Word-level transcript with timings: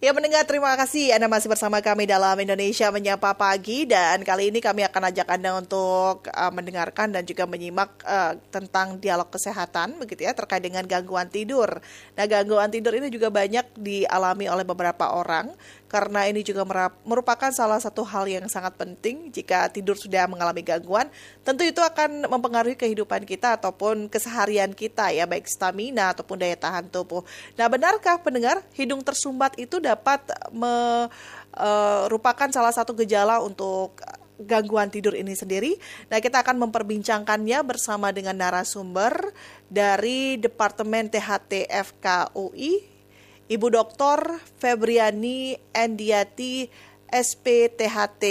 Ya 0.00 0.16
mendengar 0.16 0.48
terima 0.48 0.72
kasih 0.80 1.12
Anda 1.12 1.28
masih 1.28 1.52
bersama 1.52 1.84
kami 1.84 2.08
dalam 2.08 2.32
Indonesia 2.40 2.88
Menyapa 2.88 3.36
Pagi 3.36 3.84
dan 3.84 4.24
kali 4.24 4.48
ini 4.48 4.56
kami 4.56 4.80
akan 4.88 5.12
ajak 5.12 5.28
Anda 5.28 5.52
untuk 5.60 6.24
uh, 6.24 6.48
mendengarkan 6.48 7.12
dan 7.12 7.28
juga 7.28 7.44
menyimak 7.44 8.00
uh, 8.08 8.32
tentang 8.48 8.96
dialog 8.96 9.28
kesehatan 9.28 10.00
begitu 10.00 10.24
ya 10.24 10.32
terkait 10.32 10.64
dengan 10.64 10.88
gangguan 10.88 11.28
tidur. 11.28 11.84
Nah, 12.16 12.24
gangguan 12.24 12.72
tidur 12.72 12.96
ini 12.96 13.12
juga 13.12 13.28
banyak 13.28 13.76
dialami 13.76 14.48
oleh 14.48 14.64
beberapa 14.64 15.12
orang 15.12 15.52
karena 15.90 16.30
ini 16.30 16.46
juga 16.46 16.62
merupakan 17.02 17.50
salah 17.50 17.82
satu 17.82 18.06
hal 18.06 18.30
yang 18.30 18.46
sangat 18.46 18.78
penting 18.78 19.34
jika 19.34 19.66
tidur 19.66 19.98
sudah 19.98 20.30
mengalami 20.30 20.62
gangguan, 20.62 21.10
tentu 21.42 21.66
itu 21.66 21.82
akan 21.82 22.30
mempengaruhi 22.30 22.78
kehidupan 22.78 23.26
kita 23.26 23.58
ataupun 23.58 24.06
keseharian 24.06 24.70
kita 24.70 25.10
ya 25.10 25.26
baik 25.26 25.50
stamina 25.50 26.14
ataupun 26.14 26.38
daya 26.38 26.54
tahan 26.54 26.86
tubuh. 26.86 27.26
Nah, 27.58 27.66
benarkah 27.66 28.22
pendengar 28.22 28.62
hidung 28.78 29.02
tersumbat 29.02 29.58
itu 29.58 29.82
dapat 29.82 30.22
merupakan 30.54 32.46
uh, 32.46 32.54
salah 32.54 32.70
satu 32.70 32.94
gejala 32.94 33.42
untuk 33.42 33.98
gangguan 34.40 34.88
tidur 34.88 35.12
ini 35.18 35.36
sendiri. 35.36 35.76
Nah, 36.08 36.22
kita 36.22 36.40
akan 36.46 36.70
memperbincangkannya 36.70 37.58
bersama 37.66 38.14
dengan 38.14 38.38
narasumber 38.38 39.34
dari 39.68 40.40
Departemen 40.40 41.12
THT 41.12 41.68
FKUI, 41.68 42.99
Ibu 43.50 43.66
Dr. 43.66 44.38
Febriani 44.62 45.58
Endiati 45.74 46.70
SPTHT 47.10 48.22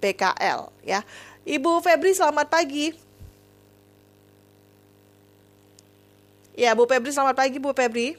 PKL 0.00 0.60
ya. 0.80 1.04
Ibu 1.44 1.84
Febri 1.84 2.16
selamat 2.16 2.48
pagi. 2.48 2.96
Ya, 6.56 6.72
Bu 6.72 6.88
Febri 6.88 7.12
selamat 7.12 7.36
pagi 7.36 7.60
Bu 7.60 7.76
Febri. 7.76 8.16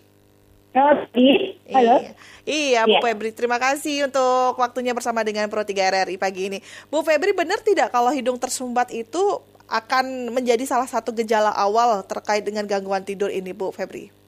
Selamat 0.70 1.10
pagi. 1.10 1.58
Halo. 1.74 1.98
Iya, 1.98 2.12
iya 2.46 2.82
Bu 2.86 2.98
ya. 2.98 3.02
Febri, 3.02 3.30
terima 3.34 3.58
kasih 3.58 4.06
untuk 4.14 4.54
waktunya 4.62 4.94
bersama 4.94 5.26
dengan 5.26 5.50
Pro 5.50 5.66
3 5.66 5.74
RRI 5.74 6.22
pagi 6.22 6.54
ini. 6.54 6.60
Bu 6.94 7.02
Febri, 7.02 7.34
benar 7.34 7.66
tidak 7.66 7.90
kalau 7.90 8.14
hidung 8.14 8.38
tersumbat 8.38 8.94
itu 8.94 9.42
akan 9.66 10.30
menjadi 10.30 10.62
salah 10.70 10.86
satu 10.86 11.18
gejala 11.18 11.50
awal 11.50 12.06
terkait 12.06 12.46
dengan 12.46 12.70
gangguan 12.70 13.02
tidur 13.02 13.34
ini, 13.34 13.58
Bu 13.58 13.74
Febri? 13.74 14.23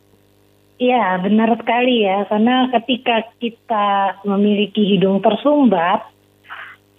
Iya, 0.76 1.24
benar 1.24 1.56
sekali 1.56 2.04
ya. 2.04 2.28
Karena 2.28 2.68
ketika 2.68 3.24
kita 3.40 4.20
memiliki 4.28 4.84
hidung 4.84 5.24
tersumbat, 5.24 6.04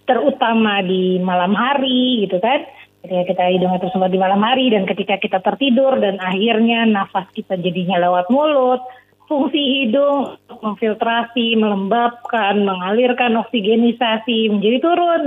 terutama 0.08 0.80
di 0.80 1.20
malam 1.20 1.52
hari 1.52 2.24
gitu 2.24 2.40
kan, 2.40 2.64
ketika 3.04 3.22
kita 3.36 3.44
hidung 3.52 3.76
tersumbat 3.76 4.08
di 4.08 4.16
malam 4.16 4.40
hari 4.40 4.72
dan 4.72 4.88
ketika 4.88 5.20
kita 5.20 5.38
tertidur 5.44 6.00
dan 6.00 6.16
akhirnya 6.24 6.88
nafas 6.88 7.28
kita 7.36 7.60
jadinya 7.60 8.00
lewat 8.00 8.32
mulut, 8.32 8.80
fungsi 9.28 9.60
hidung 9.60 10.40
memfiltrasi, 10.48 11.60
melembabkan, 11.60 12.64
mengalirkan 12.64 13.36
oksigenisasi 13.44 14.56
menjadi 14.56 14.78
turun. 14.80 15.22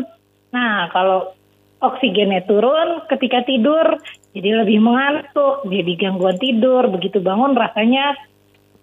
Nah, 0.50 0.90
kalau 0.90 1.38
oksigennya 1.86 2.50
turun 2.50 3.06
ketika 3.14 3.46
tidur, 3.46 4.02
jadi 4.34 4.66
lebih 4.66 4.82
mengantuk, 4.82 5.70
jadi 5.70 5.92
gangguan 6.02 6.42
tidur, 6.42 6.90
begitu 6.90 7.22
bangun 7.22 7.54
rasanya 7.54 8.18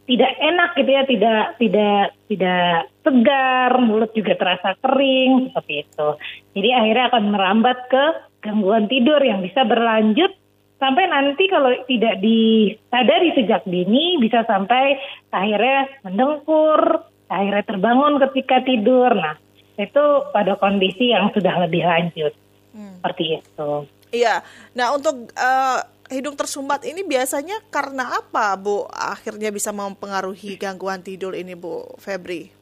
tidak 0.06 0.32
enak 0.38 0.70
gitu 0.78 0.90
ya, 0.90 1.02
tidak 1.04 1.42
tidak 1.58 2.02
tidak 2.30 2.70
segar, 3.02 3.70
mulut 3.82 4.10
juga 4.14 4.38
terasa 4.38 4.78
kering 4.78 5.50
seperti 5.50 5.74
itu. 5.82 6.08
Jadi 6.54 6.68
akhirnya 6.70 7.04
akan 7.10 7.24
merambat 7.34 7.78
ke 7.90 8.04
gangguan 8.46 8.86
tidur 8.86 9.18
yang 9.18 9.42
bisa 9.42 9.66
berlanjut 9.66 10.30
sampai 10.76 11.04
nanti 11.08 11.44
kalau 11.50 11.72
tidak 11.88 12.22
disadari 12.22 13.34
sejak 13.34 13.66
dini 13.66 14.20
bisa 14.22 14.46
sampai 14.46 14.94
akhirnya 15.34 15.90
mendengkur, 16.06 17.02
akhirnya 17.26 17.64
terbangun 17.66 18.22
ketika 18.30 18.62
tidur. 18.62 19.10
Nah, 19.10 19.34
itu 19.76 20.04
pada 20.32 20.56
kondisi 20.56 21.12
yang 21.12 21.34
sudah 21.34 21.66
lebih 21.66 21.84
lanjut. 21.84 22.32
Hmm. 22.76 23.00
Seperti 23.00 23.42
itu. 23.42 23.70
Iya. 24.14 24.44
Nah, 24.78 24.94
untuk 24.94 25.28
uh, 25.34 25.80
hidung 26.10 26.38
tersumbat 26.38 26.86
ini 26.86 27.02
biasanya 27.02 27.58
karena 27.68 28.18
apa, 28.18 28.54
Bu? 28.58 28.86
Akhirnya 28.90 29.50
bisa 29.50 29.74
mempengaruhi 29.74 30.58
gangguan 30.58 31.02
tidur 31.02 31.34
ini, 31.34 31.58
Bu 31.58 31.84
Febri? 31.98 32.52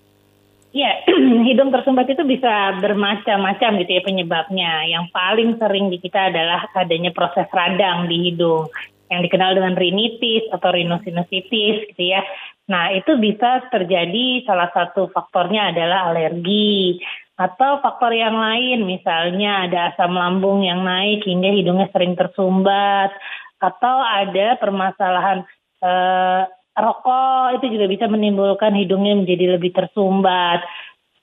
Ya, 0.75 0.91
hidung 1.49 1.71
tersumbat 1.71 2.11
itu 2.11 2.27
bisa 2.27 2.75
bermacam-macam 2.83 3.71
gitu 3.85 3.91
ya 3.95 4.03
penyebabnya. 4.03 4.73
Yang 4.91 5.05
paling 5.15 5.51
sering 5.63 5.87
di 5.93 6.03
kita 6.03 6.35
adalah 6.35 6.67
adanya 6.75 7.15
proses 7.15 7.47
radang 7.55 8.11
di 8.11 8.31
hidung 8.31 8.67
yang 9.07 9.21
dikenal 9.23 9.55
dengan 9.55 9.79
rinitis 9.79 10.51
atau 10.51 10.75
rhinosinusitis 10.75 11.95
gitu 11.95 12.03
ya. 12.03 12.27
Nah, 12.67 12.91
itu 12.97 13.21
bisa 13.21 13.69
terjadi 13.69 14.43
salah 14.49 14.73
satu 14.73 15.13
faktornya 15.13 15.71
adalah 15.71 16.11
alergi 16.11 16.99
atau 17.35 17.83
faktor 17.83 18.15
yang 18.15 18.39
lain 18.39 18.87
misalnya 18.87 19.67
ada 19.67 19.91
asam 19.91 20.15
lambung 20.15 20.63
yang 20.63 20.87
naik 20.87 21.27
hingga 21.27 21.51
hidungnya 21.51 21.91
sering 21.91 22.15
tersumbat 22.15 23.11
atau 23.59 23.97
ada 24.07 24.55
permasalahan 24.63 25.43
eh, 25.83 26.43
rokok 26.75 27.63
itu 27.63 27.79
juga 27.79 27.87
bisa 27.87 28.07
menimbulkan 28.11 28.75
hidungnya 28.75 29.19
menjadi 29.19 29.59
lebih 29.59 29.71
tersumbat. 29.75 30.63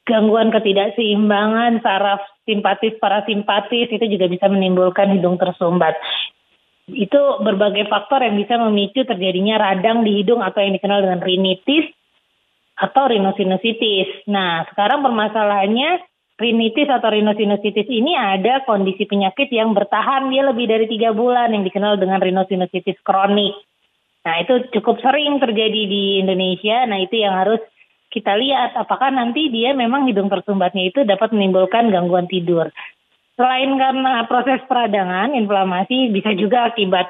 Gangguan 0.01 0.49
ketidakseimbangan 0.49 1.79
saraf 1.85 2.19
simpatis 2.43 2.97
parasimpatis 2.97 3.87
itu 3.91 4.05
juga 4.09 4.25
bisa 4.27 4.49
menimbulkan 4.49 5.13
hidung 5.13 5.37
tersumbat. 5.37 5.95
Itu 6.89 7.39
berbagai 7.45 7.87
faktor 7.87 8.25
yang 8.25 8.35
bisa 8.35 8.57
memicu 8.57 9.05
terjadinya 9.05 9.61
radang 9.61 10.03
di 10.03 10.19
hidung 10.19 10.41
atau 10.41 10.59
yang 10.59 10.75
dikenal 10.75 11.05
dengan 11.05 11.21
rinitis 11.21 11.93
atau 12.81 13.03
rhinosinusitis. 13.05 14.25
Nah, 14.25 14.65
sekarang 14.73 15.05
permasalahannya 15.05 16.01
rinitis 16.41 16.89
atau 16.89 17.13
rhinosinusitis 17.13 17.85
ini 17.85 18.17
ada 18.17 18.65
kondisi 18.65 19.05
penyakit 19.05 19.53
yang 19.53 19.77
bertahan 19.77 20.33
dia 20.33 20.41
lebih 20.49 20.65
dari 20.65 20.89
tiga 20.89 21.13
bulan 21.13 21.53
yang 21.53 21.61
dikenal 21.61 22.01
dengan 22.01 22.17
rhinosinusitis 22.17 22.97
kronik. 23.05 23.53
Nah 24.25 24.41
itu 24.41 24.65
cukup 24.73 24.97
sering 25.05 25.37
terjadi 25.37 25.81
di 25.85 26.25
Indonesia. 26.25 26.89
Nah 26.89 26.97
itu 26.97 27.21
yang 27.21 27.37
harus 27.37 27.61
kita 28.09 28.33
lihat 28.41 28.73
apakah 28.73 29.13
nanti 29.13 29.53
dia 29.53 29.77
memang 29.77 30.09
hidung 30.09 30.33
tersumbatnya 30.33 30.89
itu 30.89 31.05
dapat 31.05 31.29
menimbulkan 31.29 31.93
gangguan 31.93 32.25
tidur. 32.25 32.73
Selain 33.37 33.71
karena 33.77 34.25
proses 34.27 34.61
peradangan, 34.65 35.33
inflamasi 35.37 36.11
bisa 36.11 36.35
juga 36.35 36.69
akibat 36.69 37.07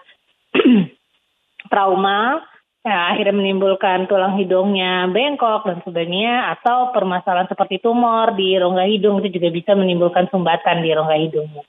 trauma, 1.72 2.46
ya, 2.81 3.14
akhirnya 3.14 3.38
menimbulkan 3.38 4.09
tulang 4.09 4.38
hidungnya 4.38 5.09
bengkok 5.09 5.66
dan 5.69 5.80
sebagainya, 5.86 6.53
atau 6.58 6.90
permasalahan 6.94 7.50
seperti 7.50 7.81
tumor 7.81 8.34
di 8.34 8.58
rongga 8.58 8.86
hidung 8.90 9.22
itu 9.22 9.38
juga 9.38 9.50
bisa 9.53 9.72
menimbulkan 9.78 10.30
sumbatan 10.34 10.81
di 10.81 10.90
rongga 10.94 11.18
hidungnya. 11.18 11.64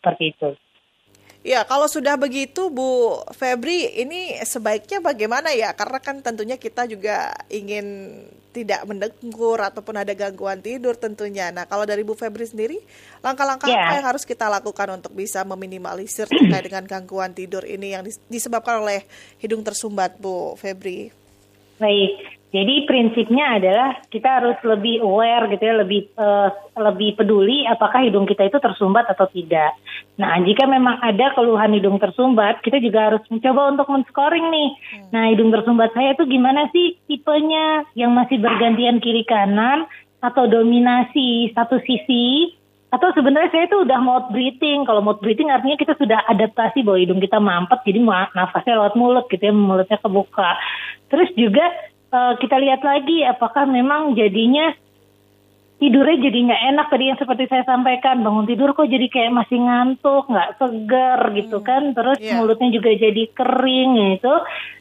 Seperti 0.00 0.24
itu. 0.36 0.48
Ya, 1.46 1.62
kalau 1.62 1.86
sudah 1.86 2.18
begitu 2.18 2.74
Bu 2.74 3.22
Febri, 3.30 4.02
ini 4.02 4.34
sebaiknya 4.42 4.98
bagaimana 4.98 5.54
ya? 5.54 5.70
Karena 5.78 6.02
kan 6.02 6.18
tentunya 6.18 6.58
kita 6.58 6.90
juga 6.90 7.38
ingin 7.46 8.18
tidak 8.56 8.88
mendengkur 8.88 9.60
ataupun 9.60 10.00
ada 10.00 10.16
gangguan 10.16 10.64
tidur 10.64 10.96
tentunya. 10.96 11.52
Nah, 11.52 11.68
kalau 11.68 11.84
dari 11.84 12.00
Bu 12.00 12.16
Febri 12.16 12.48
sendiri, 12.48 12.80
langkah-langkah 13.20 13.68
yeah. 13.68 13.92
apa 13.92 13.92
yang 14.00 14.06
harus 14.08 14.24
kita 14.24 14.48
lakukan 14.48 14.96
untuk 14.96 15.12
bisa 15.12 15.44
meminimalisir 15.44 16.24
terkait 16.24 16.64
dengan 16.64 16.88
gangguan 16.88 17.36
tidur 17.36 17.68
ini 17.68 17.92
yang 17.92 18.08
disebabkan 18.32 18.80
oleh 18.80 19.04
hidung 19.36 19.60
tersumbat, 19.60 20.16
Bu 20.16 20.56
Febri? 20.56 21.12
Baik, 21.76 22.16
jadi 22.56 22.88
prinsipnya 22.88 23.60
adalah 23.60 24.00
kita 24.08 24.40
harus 24.40 24.56
lebih 24.64 25.04
aware 25.04 25.44
gitu 25.52 25.60
ya, 25.60 25.74
lebih 25.76 26.08
uh, 26.16 26.48
lebih 26.72 27.20
peduli 27.20 27.68
apakah 27.68 28.00
hidung 28.00 28.24
kita 28.24 28.48
itu 28.48 28.56
tersumbat 28.56 29.04
atau 29.12 29.28
tidak. 29.28 29.76
Nah, 30.16 30.40
jika 30.40 30.64
memang 30.64 30.96
ada 31.04 31.36
keluhan 31.36 31.76
hidung 31.76 32.00
tersumbat, 32.00 32.64
kita 32.64 32.80
juga 32.80 33.12
harus 33.12 33.20
mencoba 33.28 33.76
untuk 33.76 33.92
men-scoring 33.92 34.48
nih. 34.48 34.70
Hmm. 34.72 35.08
Nah, 35.12 35.22
hidung 35.36 35.52
tersumbat 35.52 35.92
saya 35.92 36.16
itu 36.16 36.24
gimana 36.24 36.72
sih 36.72 36.96
tipenya 37.04 37.84
yang 37.92 38.16
masih 38.16 38.40
bergantian 38.40 39.04
kiri 39.04 39.28
kanan 39.28 39.84
atau 40.24 40.48
dominasi 40.48 41.52
satu 41.52 41.76
sisi 41.84 42.56
atau 42.88 43.12
sebenarnya 43.12 43.52
saya 43.52 43.64
itu 43.68 43.84
udah 43.84 44.00
mouth 44.00 44.32
breathing. 44.32 44.88
Kalau 44.88 45.04
mouth 45.04 45.20
breathing 45.20 45.52
artinya 45.52 45.76
kita 45.76 45.92
sudah 46.00 46.24
adaptasi 46.32 46.80
bahwa 46.80 46.96
hidung 47.04 47.20
kita 47.20 47.36
mampet, 47.36 47.84
jadi 47.84 48.00
nafasnya 48.32 48.80
lewat 48.80 48.94
mulut 48.96 49.28
gitu 49.28 49.44
ya, 49.44 49.52
mulutnya 49.52 50.00
kebuka. 50.00 50.56
Terus 51.12 51.28
juga 51.36 51.68
uh, 52.16 52.32
kita 52.40 52.56
lihat 52.56 52.80
lagi 52.80 53.20
apakah 53.28 53.68
memang 53.68 54.16
jadinya 54.16 54.72
tidurnya 55.76 56.32
jadi 56.32 56.38
nggak 56.48 56.62
enak 56.72 56.86
tadi 56.88 57.04
yang 57.12 57.20
seperti 57.20 57.44
saya 57.52 57.64
sampaikan 57.68 58.24
bangun 58.24 58.48
tidur 58.48 58.72
kok 58.72 58.88
jadi 58.88 59.12
kayak 59.12 59.36
masih 59.44 59.60
ngantuk 59.60 60.24
nggak 60.32 60.56
segar 60.56 61.20
gitu 61.36 61.60
hmm. 61.60 61.66
kan 61.68 61.82
terus 61.92 62.16
yeah. 62.16 62.40
mulutnya 62.40 62.72
juga 62.72 62.90
jadi 62.96 63.22
kering 63.36 63.90
gitu 64.16 64.34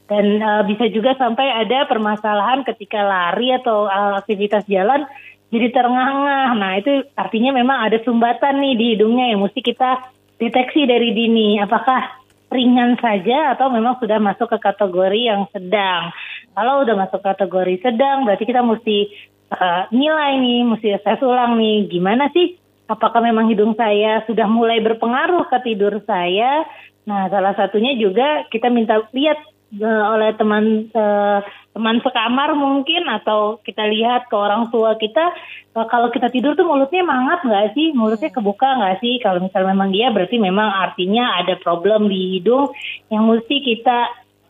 dan 0.07 0.25
uh, 0.39 0.63
bisa 0.63 0.87
juga 0.87 1.11
sampai 1.19 1.67
ada 1.67 1.83
permasalahan 1.91 2.63
ketika 2.63 3.03
lari 3.03 3.51
atau 3.51 3.91
uh, 3.91 4.15
aktivitas 4.23 4.63
jalan 4.71 5.03
jadi 5.51 5.67
terengah-engah 5.75 6.49
nah 6.55 6.71
itu 6.79 7.03
artinya 7.19 7.51
memang 7.51 7.91
ada 7.91 7.99
sumbatan 8.07 8.63
nih 8.63 8.73
di 8.79 8.85
hidungnya 8.95 9.35
yang 9.35 9.43
mesti 9.43 9.59
kita 9.59 9.99
deteksi 10.39 10.87
dari 10.87 11.11
dini 11.11 11.59
apakah 11.59 12.23
ringan 12.55 12.95
saja 13.03 13.57
atau 13.57 13.67
memang 13.67 13.99
sudah 13.99 14.21
masuk 14.21 14.47
ke 14.47 14.57
kategori 14.63 15.19
yang 15.19 15.43
sedang. 15.51 16.15
Kalau 16.55 16.87
udah 16.87 16.95
masuk 16.95 17.19
kategori 17.19 17.83
sedang 17.83 18.23
berarti 18.23 18.47
kita 18.47 18.63
mesti 18.63 19.11
uh, 19.51 19.91
nilai 19.91 20.39
nih, 20.39 20.61
mesti 20.63 20.87
tes 21.03 21.19
ulang 21.19 21.59
nih, 21.59 21.91
gimana 21.91 22.31
sih? 22.31 22.55
Apakah 22.87 23.19
memang 23.19 23.51
hidung 23.51 23.75
saya 23.75 24.23
sudah 24.23 24.47
mulai 24.47 24.79
berpengaruh 24.79 25.51
ke 25.51 25.57
tidur 25.67 25.99
saya? 26.07 26.63
Nah, 27.05 27.27
salah 27.29 27.53
satunya 27.57 27.97
juga 27.99 28.47
kita 28.49 28.71
minta 28.71 29.03
lihat 29.13 29.37
uh, 29.81 30.03
oleh 30.15 30.31
teman 30.37 30.89
uh, 30.93 31.43
teman 31.75 31.99
sekamar 31.99 32.55
mungkin 32.55 33.03
atau 33.11 33.59
kita 33.59 33.83
lihat 33.91 34.31
ke 34.31 34.35
orang 34.39 34.71
tua 34.71 34.95
kita 34.95 35.35
kalau 35.75 36.07
kita 36.07 36.31
tidur 36.31 36.55
tuh 36.55 36.63
mulutnya 36.63 37.03
mangat 37.03 37.43
nggak 37.43 37.75
sih 37.75 37.91
mulutnya 37.91 38.31
hmm. 38.31 38.37
kebuka 38.39 38.69
nggak 38.79 39.03
sih 39.03 39.19
kalau 39.19 39.43
misalnya 39.43 39.75
memang 39.75 39.91
dia 39.91 40.07
berarti 40.07 40.39
memang 40.39 40.71
artinya 40.71 41.43
ada 41.43 41.59
problem 41.59 42.07
di 42.07 42.39
hidung 42.39 42.71
yang 43.11 43.27
mesti 43.27 43.59
kita 43.59 44.07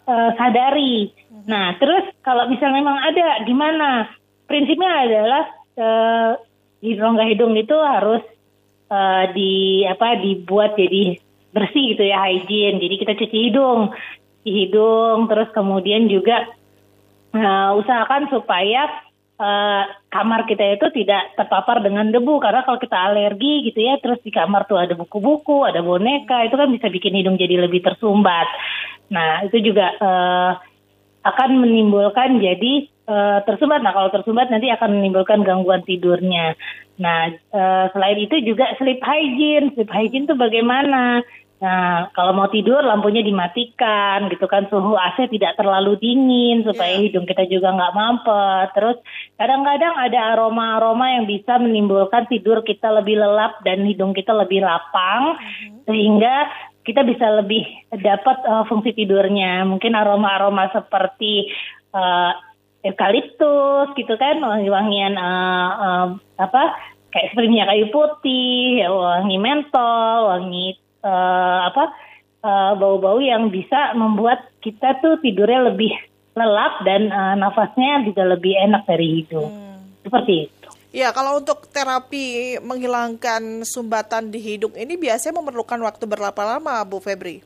uh, 0.07 0.31
sadari. 0.37 1.11
Nah 1.45 1.77
terus 1.77 2.09
kalau 2.21 2.49
misalnya 2.49 2.81
memang 2.81 2.97
ada 3.01 3.27
gimana? 3.45 3.89
Prinsipnya 4.45 4.91
adalah 5.09 5.43
uh, 5.77 6.31
di 6.81 6.93
rongga 6.93 7.25
hidung 7.25 7.57
itu 7.57 7.73
harus 7.73 8.21
uh, 8.93 9.25
di 9.33 9.83
apa 9.89 10.21
dibuat 10.21 10.77
jadi 10.77 11.17
bersih 11.49 11.95
gitu 11.95 12.03
ya 12.05 12.21
hygiene. 12.25 12.81
Jadi 12.81 12.95
kita 13.01 13.13
cuci 13.17 13.37
hidung 13.49 13.93
di 14.45 14.51
hidung 14.65 15.25
terus 15.25 15.49
kemudian 15.51 16.05
juga 16.05 16.45
uh, 17.33 17.73
usahakan 17.81 18.29
supaya 18.29 18.85
uh, 19.39 19.83
kamar 20.11 20.47
kita 20.47 20.79
itu 20.79 20.87
tidak 21.03 21.35
terpapar 21.35 21.83
dengan 21.83 22.11
debu. 22.11 22.39
Karena 22.39 22.63
kalau 22.63 22.79
kita 22.79 22.95
alergi 22.95 23.67
gitu 23.71 23.79
ya 23.79 23.99
terus 23.99 24.19
di 24.23 24.31
kamar 24.31 24.67
tuh 24.67 24.79
ada 24.79 24.95
buku-buku 24.95 25.67
ada 25.67 25.83
boneka 25.83 26.47
itu 26.47 26.55
kan 26.55 26.69
bisa 26.71 26.87
bikin 26.91 27.15
hidung 27.15 27.35
jadi 27.39 27.59
lebih 27.67 27.83
tersumbat. 27.83 28.47
Nah 29.11 29.45
itu 29.45 29.61
juga 29.61 29.95
uh, 29.99 30.51
akan 31.25 31.49
menimbulkan 31.57 32.37
jadi 32.37 32.73
uh, 33.09 33.39
tersumbat. 33.43 33.81
Nah 33.81 33.93
kalau 33.93 34.09
tersumbat 34.13 34.53
nanti 34.53 34.69
akan 34.69 35.01
menimbulkan 35.01 35.41
gangguan 35.41 35.81
tidurnya. 35.83 36.53
Nah 37.01 37.33
uh, 37.51 37.85
selain 37.91 38.19
itu 38.21 38.39
juga 38.45 38.71
sleep 38.77 39.01
hygiene. 39.03 39.73
Sleep 39.73 39.91
hygiene 39.91 40.25
itu 40.29 40.35
bagaimana 40.37 41.25
Nah, 41.55 42.11
kalau 42.11 42.35
mau 42.35 42.51
tidur 42.51 42.83
lampunya 42.83 43.23
dimatikan 43.23 44.27
gitu 44.27 44.43
kan 44.43 44.67
suhu 44.67 44.99
AC 44.99 45.31
tidak 45.31 45.55
terlalu 45.55 45.95
dingin 45.95 46.67
supaya 46.67 46.99
yeah. 46.99 47.03
hidung 47.07 47.23
kita 47.23 47.47
juga 47.47 47.71
nggak 47.71 47.95
mampet. 47.95 48.67
Terus 48.75 48.97
kadang-kadang 49.39 49.95
ada 49.95 50.35
aroma-aroma 50.35 51.15
yang 51.15 51.25
bisa 51.25 51.55
menimbulkan 51.55 52.27
tidur 52.27 52.59
kita 52.59 52.91
lebih 52.91 53.23
lelap 53.23 53.63
dan 53.63 53.87
hidung 53.87 54.11
kita 54.11 54.35
lebih 54.35 54.67
lapang 54.67 55.39
mm-hmm. 55.39 55.87
sehingga 55.87 56.35
kita 56.83 57.01
bisa 57.07 57.39
lebih 57.39 57.63
dapat 58.03 58.37
uh, 58.43 58.67
fungsi 58.67 58.91
tidurnya. 58.91 59.63
Mungkin 59.63 59.95
aroma-aroma 59.95 60.75
seperti 60.75 61.49
uh, 61.95 62.35
eukaliptus 62.83 63.95
gitu 63.95 64.13
kan 64.19 64.43
wangi-wangian 64.43 65.15
uh, 65.17 65.69
uh, 65.73 66.07
apa 66.35 66.63
kayak 67.15 67.31
seperti 67.31 67.47
minyak 67.47 67.71
kayu 67.71 67.87
putih, 67.95 68.85
wangi 68.91 69.39
mentol, 69.39 70.35
wangi 70.35 70.75
uh, 71.05 71.59
apa 71.69 71.93
uh, 72.41 72.73
bau-bau 72.75 73.21
yang 73.21 73.53
bisa 73.53 73.93
membuat 73.93 74.49
kita 74.65 74.97
tuh 74.99 75.21
tidurnya 75.21 75.69
lebih 75.69 75.93
lelap 76.35 76.83
dan 76.83 77.13
uh, 77.13 77.35
nafasnya 77.37 78.03
juga 78.03 78.25
lebih 78.25 78.57
enak 78.57 78.83
dari 78.89 79.21
hidung. 79.21 79.47
Hmm. 79.47 79.79
Seperti 80.03 80.33
itu. 80.49 80.69
Ya, 80.95 81.11
kalau 81.11 81.43
untuk 81.43 81.67
terapi 81.75 82.55
menghilangkan 82.63 83.67
sumbatan 83.67 84.31
di 84.31 84.39
hidung 84.39 84.71
ini 84.79 84.95
biasanya 84.95 85.43
memerlukan 85.43 85.79
waktu 85.83 86.07
berapa 86.07 86.39
lama, 86.39 86.79
Bu 86.87 87.03
Febri? 87.03 87.43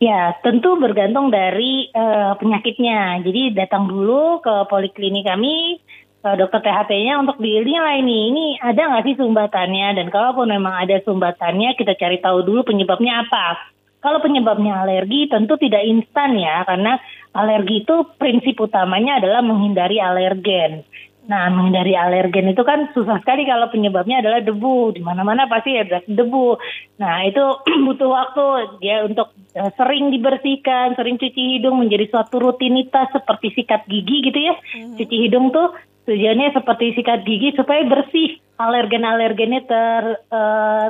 Ya, 0.00 0.36
tentu 0.44 0.76
bergantung 0.80 1.32
dari 1.32 1.88
uh, 1.92 2.36
penyakitnya. 2.36 3.24
Jadi 3.24 3.56
datang 3.56 3.88
dulu 3.88 4.40
ke 4.44 4.52
poliklinik 4.68 5.28
kami, 5.28 5.79
dokter 6.20 6.60
THT-nya 6.60 7.16
untuk 7.16 7.40
dinilai 7.40 8.04
nih 8.04 8.22
ini 8.28 8.46
ada 8.60 8.92
nggak 8.92 9.04
sih 9.08 9.16
sumbatannya 9.16 9.96
dan 9.96 10.06
kalaupun 10.12 10.52
memang 10.52 10.84
ada 10.84 11.00
sumbatannya 11.00 11.72
kita 11.80 11.96
cari 11.96 12.20
tahu 12.20 12.44
dulu 12.44 12.60
penyebabnya 12.68 13.24
apa. 13.24 13.72
Kalau 14.00 14.20
penyebabnya 14.20 14.80
alergi 14.84 15.28
tentu 15.28 15.60
tidak 15.60 15.84
instan 15.84 16.36
ya 16.36 16.64
karena 16.64 16.96
alergi 17.36 17.84
itu 17.84 17.96
prinsip 18.16 18.56
utamanya 18.60 19.20
adalah 19.20 19.40
menghindari 19.44 20.00
alergen. 20.00 20.84
Nah, 21.30 21.46
menghindari 21.52 21.94
alergen 21.94 22.50
itu 22.50 22.64
kan 22.66 22.90
susah 22.90 23.22
sekali 23.22 23.46
kalau 23.46 23.70
penyebabnya 23.70 24.18
adalah 24.18 24.40
debu. 24.42 24.96
Di 24.96 25.04
mana-mana 25.04 25.46
pasti 25.46 25.76
ada 25.78 26.02
debu. 26.02 26.58
Nah, 26.98 27.22
itu 27.22 27.44
butuh 27.86 28.10
waktu 28.10 28.44
dia 28.82 29.06
untuk 29.06 29.30
uh, 29.54 29.70
sering 29.78 30.10
dibersihkan, 30.10 30.98
sering 30.98 31.20
cuci 31.20 31.60
hidung 31.60 31.78
menjadi 31.78 32.08
suatu 32.10 32.40
rutinitas 32.40 33.14
seperti 33.14 33.52
sikat 33.52 33.86
gigi 33.86 34.32
gitu 34.32 34.40
ya. 34.42 34.54
Mm-hmm. 34.58 34.96
Cuci 34.96 35.16
hidung 35.28 35.52
tuh 35.54 35.70
Tujuannya 36.08 36.56
seperti 36.56 36.96
sikat 36.96 37.22
gigi 37.28 37.52
supaya 37.54 37.84
bersih 37.84 38.40
alergen-alergennya 38.56 39.62
ter 39.68 40.04
uh, 40.32 40.88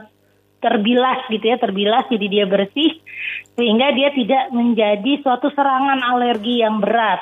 terbilas 0.60 1.24
gitu 1.32 1.44
ya, 1.44 1.56
terbilas 1.56 2.04
jadi 2.12 2.26
dia 2.28 2.44
bersih 2.44 3.00
sehingga 3.56 3.90
dia 3.96 4.12
tidak 4.12 4.52
menjadi 4.52 5.24
suatu 5.24 5.48
serangan 5.52 6.00
alergi 6.04 6.60
yang 6.62 6.78
berat. 6.78 7.20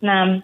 Nah, 0.00 0.40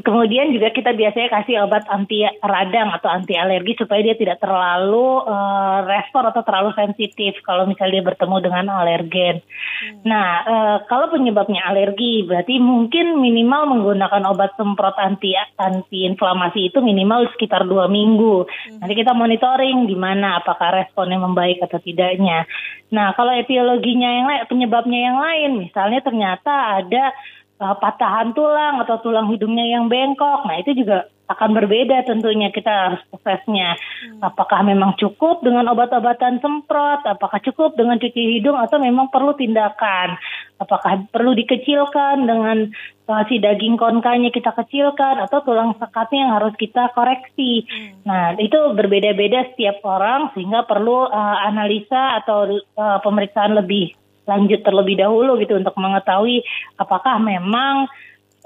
Kemudian 0.00 0.52
juga 0.54 0.72
kita 0.72 0.96
biasanya 0.96 1.28
kasih 1.30 1.64
obat 1.64 1.84
anti 1.88 2.24
radang 2.40 2.90
atau 2.94 3.08
anti 3.10 3.36
alergi 3.36 3.76
supaya 3.76 4.00
dia 4.00 4.16
tidak 4.16 4.40
terlalu 4.40 5.24
uh, 5.24 5.84
respon 5.84 6.28
atau 6.28 6.42
terlalu 6.42 6.70
sensitif 6.76 7.36
kalau 7.44 7.68
misalnya 7.68 8.00
dia 8.00 8.08
bertemu 8.08 8.36
dengan 8.40 8.64
alergen. 8.80 9.36
Hmm. 9.40 10.00
Nah, 10.04 10.28
uh, 10.44 10.76
kalau 10.88 11.12
penyebabnya 11.12 11.64
alergi 11.68 12.24
berarti 12.24 12.58
mungkin 12.58 13.20
minimal 13.20 13.76
menggunakan 13.76 14.22
obat 14.30 14.56
semprot 14.56 14.96
anti 14.96 15.36
anti 15.58 16.08
inflamasi 16.08 16.72
itu 16.72 16.78
minimal 16.80 17.28
sekitar 17.36 17.66
dua 17.68 17.86
minggu. 17.86 18.46
Hmm. 18.46 18.78
Nanti 18.84 18.94
kita 18.96 19.12
monitoring 19.12 19.86
gimana 19.86 20.40
apakah 20.40 20.74
responnya 20.80 21.20
membaik 21.20 21.60
atau 21.60 21.78
tidaknya. 21.82 22.48
Nah, 22.90 23.14
kalau 23.14 23.30
etiologinya 23.30 24.10
yang 24.10 24.26
lain, 24.26 24.42
penyebabnya 24.50 24.98
yang 24.98 25.18
lain, 25.22 25.50
misalnya 25.62 26.02
ternyata 26.02 26.82
ada 26.82 27.14
uh, 27.60 27.76
patahan 27.76 28.32
tulang 28.32 28.80
atau 28.82 28.96
tulang 29.04 29.28
hidungnya 29.28 29.78
yang 29.78 29.86
bengkok. 29.86 30.48
Nah, 30.48 30.56
itu 30.58 30.72
juga 30.72 31.06
akan 31.30 31.54
berbeda 31.54 32.10
tentunya 32.10 32.50
kita 32.50 32.90
harus 32.90 33.02
prosesnya. 33.06 33.78
Hmm. 33.78 34.34
Apakah 34.34 34.66
memang 34.66 34.98
cukup 34.98 35.46
dengan 35.46 35.70
obat-obatan 35.70 36.42
semprot, 36.42 37.06
apakah 37.06 37.38
cukup 37.46 37.78
dengan 37.78 38.02
cuci 38.02 38.40
hidung 38.40 38.58
atau 38.58 38.82
memang 38.82 39.14
perlu 39.14 39.38
tindakan? 39.38 40.18
Apakah 40.58 41.06
perlu 41.14 41.38
dikecilkan 41.38 42.26
dengan 42.26 42.74
uh, 43.06 43.22
si 43.30 43.38
daging 43.38 43.78
konkanya 43.78 44.34
kita 44.34 44.50
kecilkan 44.50 45.22
atau 45.22 45.40
tulang 45.46 45.78
sekatnya 45.78 46.18
yang 46.26 46.32
harus 46.34 46.54
kita 46.58 46.90
koreksi? 46.98 47.62
Hmm. 47.62 48.02
Nah, 48.02 48.24
itu 48.34 48.58
berbeda-beda 48.74 49.54
setiap 49.54 49.78
orang 49.86 50.34
sehingga 50.34 50.66
perlu 50.66 51.06
uh, 51.06 51.38
analisa 51.46 52.18
atau 52.18 52.58
uh, 52.58 52.98
pemeriksaan 53.06 53.54
lebih 53.54 53.99
lanjut 54.30 54.62
terlebih 54.62 55.02
dahulu 55.02 55.34
gitu 55.42 55.58
untuk 55.58 55.74
mengetahui 55.74 56.46
apakah 56.78 57.18
memang 57.18 57.90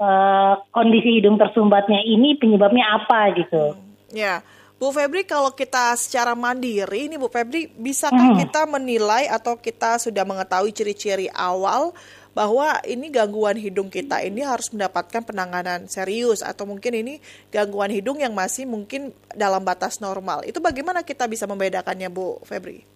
uh, 0.01 0.57
kondisi 0.73 1.21
hidung 1.21 1.37
tersumbatnya 1.37 2.01
ini 2.01 2.35
penyebabnya 2.41 3.05
apa 3.05 3.31
gitu. 3.37 3.77
Hmm, 3.77 4.09
ya. 4.09 4.41
Bu 4.75 4.91
Febri, 4.91 5.23
kalau 5.23 5.55
kita 5.55 5.95
secara 5.95 6.35
mandiri, 6.35 7.07
ini 7.07 7.15
Bu 7.15 7.31
Febri, 7.31 7.71
bisakah 7.79 8.35
hmm. 8.35 8.39
kita 8.43 8.67
menilai 8.67 9.31
atau 9.31 9.55
kita 9.55 9.95
sudah 10.03 10.27
mengetahui 10.27 10.75
ciri-ciri 10.75 11.31
awal 11.31 11.95
bahwa 12.35 12.83
ini 12.83 13.07
gangguan 13.07 13.55
hidung 13.55 13.87
kita 13.87 14.19
ini 14.19 14.43
harus 14.43 14.67
mendapatkan 14.75 15.23
penanganan 15.23 15.87
serius 15.87 16.43
atau 16.43 16.67
mungkin 16.67 16.91
ini 16.91 17.23
gangguan 17.47 17.87
hidung 17.87 18.19
yang 18.19 18.35
masih 18.35 18.67
mungkin 18.67 19.15
dalam 19.31 19.63
batas 19.63 20.03
normal. 20.03 20.43
Itu 20.43 20.59
bagaimana 20.59 21.07
kita 21.07 21.31
bisa 21.31 21.47
membedakannya, 21.47 22.11
Bu 22.11 22.43
Febri? 22.43 22.94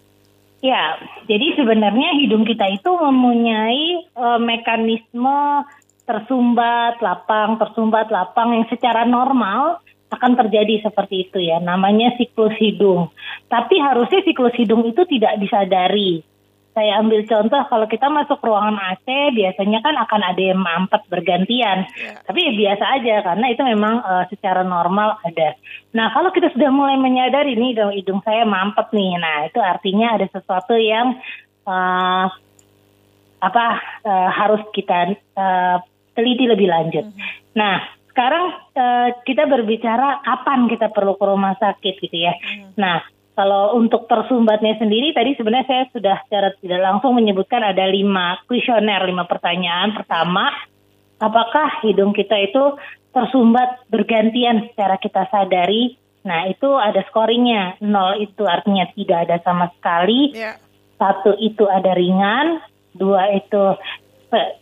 Ya, 0.59 0.99
jadi 1.23 1.55
sebenarnya 1.55 2.19
hidung 2.19 2.43
kita 2.43 2.67
itu 2.67 2.91
mempunyai 2.91 4.11
uh, 4.11 4.39
mekanisme 4.43 5.63
tersumbat, 6.03 6.99
lapang, 6.99 7.55
tersumbat, 7.55 8.11
lapang 8.11 8.51
yang 8.51 8.65
secara 8.67 9.07
normal 9.07 9.79
akan 10.11 10.35
terjadi 10.35 10.83
seperti 10.83 11.29
itu 11.29 11.39
ya. 11.39 11.63
Namanya 11.63 12.11
siklus 12.19 12.57
hidung. 12.59 13.07
Tapi 13.47 13.79
harusnya 13.79 14.19
siklus 14.27 14.51
hidung 14.59 14.83
itu 14.83 15.05
tidak 15.07 15.39
disadari 15.39 16.27
saya 16.77 17.01
ambil 17.01 17.25
contoh 17.25 17.61
kalau 17.65 17.85
kita 17.89 18.07
masuk 18.07 18.39
ruangan 18.45 18.77
AC 18.77 19.33
biasanya 19.33 19.81
kan 19.81 19.95
akan 19.97 20.21
ada 20.21 20.41
yang 20.41 20.61
mampet 20.61 21.01
bergantian. 21.09 21.89
Yeah. 21.97 22.21
Tapi 22.23 22.39
ya 22.45 22.51
biasa 22.53 22.83
aja 23.01 23.15
karena 23.25 23.45
itu 23.49 23.61
memang 23.65 23.95
uh, 24.05 24.23
secara 24.29 24.61
normal 24.61 25.17
ada. 25.25 25.57
Nah 25.97 26.13
kalau 26.13 26.29
kita 26.29 26.53
sudah 26.53 26.69
mulai 26.69 26.95
menyadari 27.01 27.57
nih 27.57 27.73
dong 27.73 27.91
hidung 27.91 28.21
saya 28.21 28.45
mampet 28.45 28.93
nih, 28.93 29.17
nah 29.17 29.49
itu 29.49 29.59
artinya 29.59 30.15
ada 30.15 30.29
sesuatu 30.29 30.77
yang 30.77 31.17
uh, 31.65 32.27
apa 33.39 33.65
uh, 34.05 34.29
harus 34.29 34.61
kita 34.71 35.17
uh, 35.35 35.77
teliti 36.13 36.45
lebih 36.45 36.69
lanjut. 36.69 37.09
Mm 37.09 37.15
-hmm. 37.17 37.29
Nah 37.57 37.75
sekarang 38.13 38.45
uh, 38.77 39.09
kita 39.25 39.49
berbicara 39.49 40.21
kapan 40.21 40.69
kita 40.69 40.93
perlu 40.93 41.17
ke 41.17 41.25
rumah 41.25 41.57
sakit 41.57 41.97
gitu 41.97 42.17
ya. 42.29 42.37
Mm 42.37 42.45
-hmm. 42.45 42.71
Nah 42.77 43.01
kalau 43.39 43.79
untuk 43.79 44.03
tersumbatnya 44.11 44.75
sendiri 44.75 45.15
tadi 45.15 45.31
sebenarnya 45.39 45.67
saya 45.71 45.83
sudah 45.95 46.19
secara 46.27 46.51
tidak 46.59 46.83
langsung 46.83 47.15
menyebutkan 47.15 47.63
ada 47.63 47.87
lima 47.87 48.35
kuesioner, 48.51 48.99
lima 49.07 49.23
pertanyaan. 49.23 49.95
Pertama, 49.95 50.51
apakah 51.23 51.79
hidung 51.87 52.11
kita 52.11 52.35
itu 52.35 52.75
tersumbat 53.15 53.87
bergantian 53.87 54.67
secara 54.67 54.99
kita 54.99 55.23
sadari. 55.31 55.95
Nah, 56.27 56.51
itu 56.51 56.67
ada 56.67 56.99
scoringnya. 57.07 57.79
Nol 57.79 58.27
itu 58.27 58.43
artinya 58.43 58.91
tidak 58.91 59.31
ada 59.31 59.37
sama 59.47 59.71
sekali. 59.79 60.35
Ya. 60.35 60.59
Satu 60.99 61.31
itu 61.39 61.63
ada 61.63 61.95
ringan, 61.95 62.59
dua 62.91 63.39
itu 63.39 63.79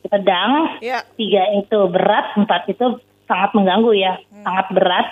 sedang, 0.05 0.77
Ya. 0.85 1.01
tiga 1.17 1.49
itu 1.57 1.79
berat, 1.89 2.37
empat 2.37 2.69
itu 2.69 3.01
sangat 3.25 3.57
mengganggu 3.57 3.91
ya, 3.97 4.21
sangat 4.45 4.67
berat. 4.69 5.07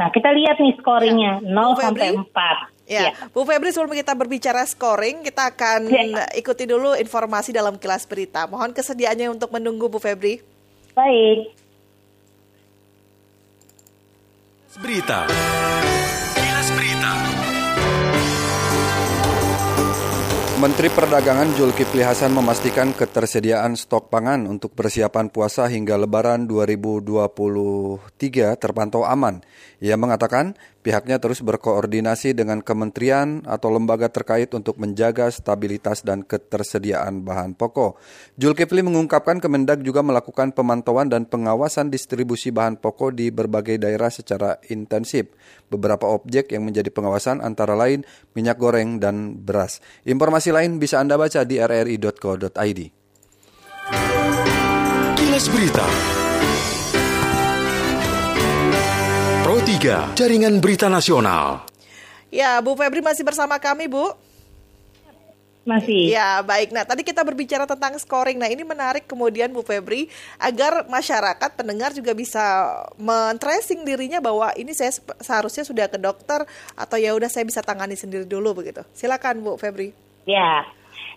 Nah, 0.00 0.08
kita 0.08 0.32
lihat 0.32 0.56
nih 0.58 0.74
scoringnya, 0.80 1.44
Ya. 1.44 1.52
0 1.52 1.76
Bu 1.76 1.80
sampai 1.84 2.08
Febri? 2.16 2.24
4. 2.24 2.72
Ya, 2.92 3.16
Bu 3.32 3.48
Febri 3.48 3.72
sebelum 3.72 3.96
kita 3.96 4.12
berbicara 4.12 4.60
scoring, 4.68 5.24
kita 5.24 5.56
akan 5.56 5.88
Ya. 5.88 6.28
ikuti 6.36 6.68
dulu 6.68 6.92
informasi 6.92 7.48
dalam 7.48 7.80
kilas 7.80 8.04
berita. 8.04 8.44
Mohon 8.44 8.76
kesediaannya 8.76 9.32
untuk 9.32 9.48
menunggu 9.48 9.88
Bu 9.88 9.96
Febri. 9.96 10.44
Baik. 10.92 11.56
Berita. 14.76 15.28
Kilas 16.32 16.68
Berita. 16.72 17.12
Menteri 20.62 20.94
Perdagangan 20.94 21.58
Zulkifli 21.58 22.06
Hasan 22.06 22.38
memastikan 22.38 22.94
ketersediaan 22.94 23.74
stok 23.74 24.14
pangan 24.14 24.46
untuk 24.46 24.70
persiapan 24.78 25.26
puasa 25.26 25.66
hingga 25.66 25.98
Lebaran 25.98 26.46
2023 26.46 28.54
terpantau 28.54 29.02
aman. 29.02 29.42
Ia 29.82 29.98
mengatakan 29.98 30.54
pihaknya 30.82 31.22
terus 31.22 31.40
berkoordinasi 31.40 32.34
dengan 32.34 32.60
kementerian 32.60 33.46
atau 33.46 33.70
lembaga 33.70 34.10
terkait 34.10 34.50
untuk 34.52 34.76
menjaga 34.82 35.30
stabilitas 35.30 36.02
dan 36.02 36.26
ketersediaan 36.26 37.22
bahan 37.22 37.54
pokok. 37.54 37.96
Zulkifli 38.36 38.82
mengungkapkan 38.82 39.38
Kemendak 39.38 39.86
juga 39.86 40.02
melakukan 40.02 40.50
pemantauan 40.50 41.08
dan 41.08 41.24
pengawasan 41.24 41.88
distribusi 41.88 42.50
bahan 42.50 42.76
pokok 42.82 43.14
di 43.14 43.30
berbagai 43.30 43.78
daerah 43.78 44.10
secara 44.10 44.58
intensif. 44.68 45.30
Beberapa 45.70 46.10
objek 46.10 46.52
yang 46.52 46.66
menjadi 46.66 46.90
pengawasan 46.92 47.40
antara 47.40 47.78
lain 47.78 48.04
minyak 48.36 48.58
goreng 48.58 48.98
dan 48.98 49.38
beras. 49.38 49.80
Informasi 50.04 50.52
lain 50.52 50.76
bisa 50.82 51.00
Anda 51.00 51.16
baca 51.16 51.46
di 51.46 51.56
rri.co.id. 51.62 52.80
Kilas 55.16 55.46
Berita. 55.48 55.86
3, 59.82 60.14
Jaringan 60.14 60.62
Berita 60.62 60.86
Nasional. 60.86 61.66
Ya, 62.30 62.62
Bu 62.62 62.78
Febri 62.78 63.02
masih 63.02 63.26
bersama 63.26 63.58
kami, 63.58 63.90
Bu. 63.90 64.14
Masih. 65.66 66.14
Ya, 66.14 66.38
baik. 66.38 66.70
Nah, 66.70 66.86
tadi 66.86 67.02
kita 67.02 67.26
berbicara 67.26 67.66
tentang 67.66 67.98
scoring. 67.98 68.38
Nah, 68.38 68.46
ini 68.46 68.62
menarik 68.62 69.10
kemudian 69.10 69.50
Bu 69.50 69.66
Febri 69.66 70.06
agar 70.38 70.86
masyarakat 70.86 71.58
pendengar 71.58 71.90
juga 71.98 72.14
bisa 72.14 72.70
men-tracing 72.94 73.82
dirinya 73.82 74.22
bahwa 74.22 74.54
ini 74.54 74.70
saya 74.70 74.94
seharusnya 75.18 75.66
sudah 75.66 75.90
ke 75.90 75.98
dokter 75.98 76.46
atau 76.78 76.94
ya 76.94 77.10
udah 77.18 77.26
saya 77.26 77.42
bisa 77.42 77.58
tangani 77.58 77.98
sendiri 77.98 78.22
dulu 78.22 78.62
begitu. 78.62 78.86
Silakan 78.94 79.42
Bu 79.42 79.58
Febri. 79.58 79.90
Ya. 80.30 80.62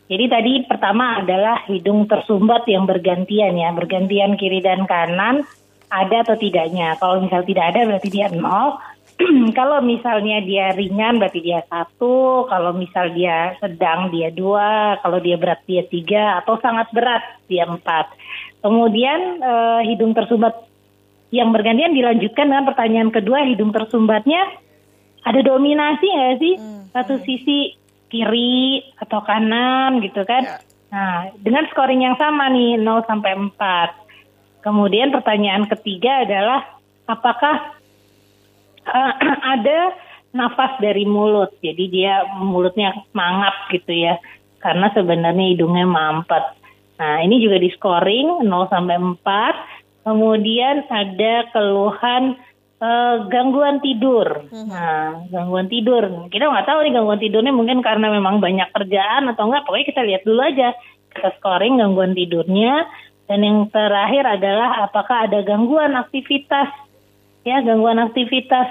Jadi 0.10 0.26
tadi 0.26 0.54
pertama 0.66 1.22
adalah 1.22 1.70
hidung 1.70 2.10
tersumbat 2.10 2.66
yang 2.66 2.90
bergantian 2.90 3.62
ya, 3.62 3.70
bergantian 3.78 4.34
kiri 4.42 4.66
dan 4.66 4.90
kanan 4.90 5.46
ada 5.90 6.26
atau 6.26 6.36
tidaknya. 6.38 6.98
Kalau 6.98 7.22
misal 7.22 7.42
tidak 7.44 7.66
ada 7.74 7.80
berarti 7.88 8.10
dia 8.12 8.28
nol. 8.32 8.78
kalau 9.60 9.80
misalnya 9.80 10.44
dia 10.44 10.76
ringan 10.76 11.18
berarti 11.22 11.40
dia 11.40 11.64
satu. 11.68 12.46
Kalau 12.52 12.76
misal 12.76 13.16
dia 13.16 13.56
sedang 13.64 14.12
dia 14.12 14.30
dua. 14.30 15.00
Kalau 15.00 15.20
dia 15.24 15.36
berat 15.40 15.64
dia 15.64 15.84
tiga. 15.88 16.42
Atau 16.44 16.60
sangat 16.60 16.92
berat 16.92 17.24
dia 17.48 17.66
empat. 17.70 18.12
Kemudian 18.60 19.40
eh, 19.40 19.82
hidung 19.94 20.12
tersumbat 20.18 20.66
yang 21.34 21.52
bergantian 21.52 21.92
dilanjutkan 21.92 22.48
dengan 22.48 22.66
pertanyaan 22.70 23.12
kedua 23.12 23.44
hidung 23.44 23.74
tersumbatnya 23.76 24.46
ada 25.26 25.42
dominasi 25.42 26.06
nggak 26.06 26.38
sih 26.38 26.56
satu 26.94 27.18
sisi 27.26 27.76
kiri 28.14 28.86
atau 29.02 29.20
kanan 29.26 30.00
gitu 30.06 30.22
kan? 30.24 30.46
Ya. 30.46 30.58
Nah, 30.94 31.16
dengan 31.42 31.66
scoring 31.68 32.08
yang 32.08 32.16
sama 32.16 32.48
nih 32.54 32.80
0 32.80 33.04
sampai 33.10 33.36
4. 33.36 34.05
Kemudian 34.66 35.14
pertanyaan 35.14 35.70
ketiga 35.70 36.26
adalah 36.26 36.66
apakah 37.06 37.78
eh, 38.82 39.14
ada 39.54 39.94
nafas 40.34 40.82
dari 40.82 41.06
mulut. 41.06 41.54
Jadi 41.62 41.86
dia 41.94 42.26
mulutnya 42.42 42.98
mangap 43.14 43.70
gitu 43.70 43.94
ya. 43.94 44.18
Karena 44.58 44.90
sebenarnya 44.98 45.54
hidungnya 45.54 45.86
mampet. 45.86 46.42
Nah, 46.98 47.22
ini 47.22 47.38
juga 47.38 47.62
di 47.62 47.70
scoring 47.78 48.42
0 48.42 48.74
sampai 48.74 48.98
4. 48.98 50.10
Kemudian 50.10 50.90
ada 50.90 51.34
keluhan 51.54 52.34
eh, 52.82 53.16
gangguan 53.30 53.78
tidur. 53.86 54.50
Nah, 54.50 55.30
gangguan 55.30 55.70
tidur. 55.70 56.10
Kita 56.34 56.50
nggak 56.50 56.66
tahu 56.66 56.80
nih 56.90 56.94
gangguan 56.98 57.22
tidurnya 57.22 57.54
mungkin 57.54 57.86
karena 57.86 58.10
memang 58.10 58.42
banyak 58.42 58.74
kerjaan 58.74 59.30
atau 59.30 59.46
enggak. 59.46 59.62
Pokoknya 59.70 59.88
kita 59.94 60.02
lihat 60.02 60.22
dulu 60.26 60.42
aja. 60.42 60.74
Kita 61.14 61.38
scoring 61.38 61.78
gangguan 61.78 62.18
tidurnya. 62.18 62.90
Dan 63.26 63.42
yang 63.42 63.58
terakhir 63.74 64.22
adalah 64.38 64.86
apakah 64.86 65.26
ada 65.26 65.42
gangguan 65.42 65.98
aktivitas. 65.98 66.70
Ya, 67.42 67.62
gangguan 67.66 67.98
aktivitas. 67.98 68.70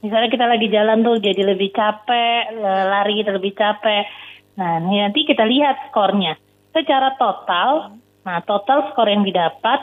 Misalnya 0.00 0.32
kita 0.32 0.46
lagi 0.48 0.72
jalan 0.72 1.04
tuh 1.04 1.20
jadi 1.20 1.44
lebih 1.44 1.76
capek, 1.76 2.56
lari 2.64 3.20
lebih 3.20 3.52
capek. 3.52 4.08
Nah, 4.56 4.80
nanti 4.80 5.28
kita 5.28 5.44
lihat 5.44 5.92
skornya. 5.92 6.40
Secara 6.72 7.16
total, 7.20 8.00
nah 8.24 8.40
total 8.44 8.88
skor 8.92 9.08
yang 9.12 9.24
didapat, 9.24 9.80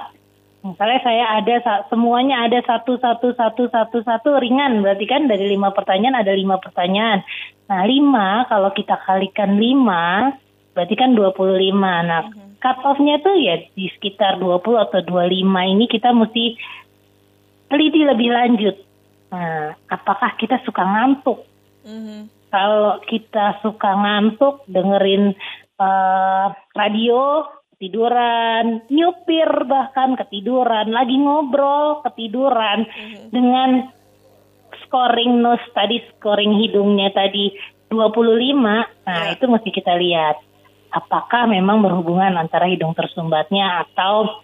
misalnya 0.66 1.00
saya 1.06 1.26
ada 1.38 1.56
semuanya 1.92 2.50
ada 2.50 2.58
satu 2.66 2.98
satu 2.98 3.36
satu 3.38 3.70
satu 3.70 3.98
satu 4.02 4.30
ringan, 4.42 4.82
berarti 4.82 5.06
kan 5.06 5.30
dari 5.30 5.52
lima 5.54 5.70
pertanyaan 5.70 6.24
ada 6.24 6.34
lima 6.34 6.58
pertanyaan. 6.58 7.22
Nah 7.68 7.82
lima 7.86 8.48
kalau 8.50 8.72
kita 8.72 8.98
kalikan 9.04 9.60
lima, 9.60 10.34
berarti 10.72 10.96
kan 10.96 11.14
25. 11.14 12.08
Nah 12.08 12.47
cut 12.58 12.78
off-nya 12.84 13.22
tuh 13.22 13.36
ya 13.38 13.62
di 13.74 13.90
sekitar 13.94 14.42
20 14.42 14.86
atau 14.90 15.00
25 15.06 15.74
ini 15.74 15.86
kita 15.86 16.10
mesti 16.14 16.58
teliti 17.70 18.02
lebih 18.04 18.30
lanjut. 18.32 18.76
Nah, 19.32 19.76
apakah 19.92 20.40
kita 20.40 20.64
suka 20.64 20.82
ngantuk? 20.82 21.44
Mhm. 21.84 22.32
Kalau 22.48 23.04
kita 23.04 23.60
suka 23.60 23.92
ngantuk, 23.92 24.64
dengerin 24.72 25.36
eh, 25.78 26.48
radio, 26.74 27.46
ketiduran, 27.78 28.82
nyupir 28.90 29.46
bahkan 29.70 30.18
ketiduran, 30.18 30.90
lagi 30.90 31.14
ngobrol, 31.14 32.02
ketiduran, 32.02 32.90
dengan 33.30 33.94
scoring 34.82 35.46
nose 35.46 35.62
tadi, 35.78 36.02
scoring 36.18 36.58
hidungnya 36.58 37.14
tadi 37.14 37.54
25, 37.94 38.90
nah 39.06 39.30
Ya. 39.30 39.38
itu 39.38 39.46
mesti 39.46 39.70
kita 39.70 39.94
lihat. 39.94 40.42
Apakah 40.98 41.46
memang 41.46 41.86
berhubungan 41.86 42.34
antara 42.34 42.66
hidung 42.66 42.98
tersumbatnya 42.98 43.86
atau 43.86 44.42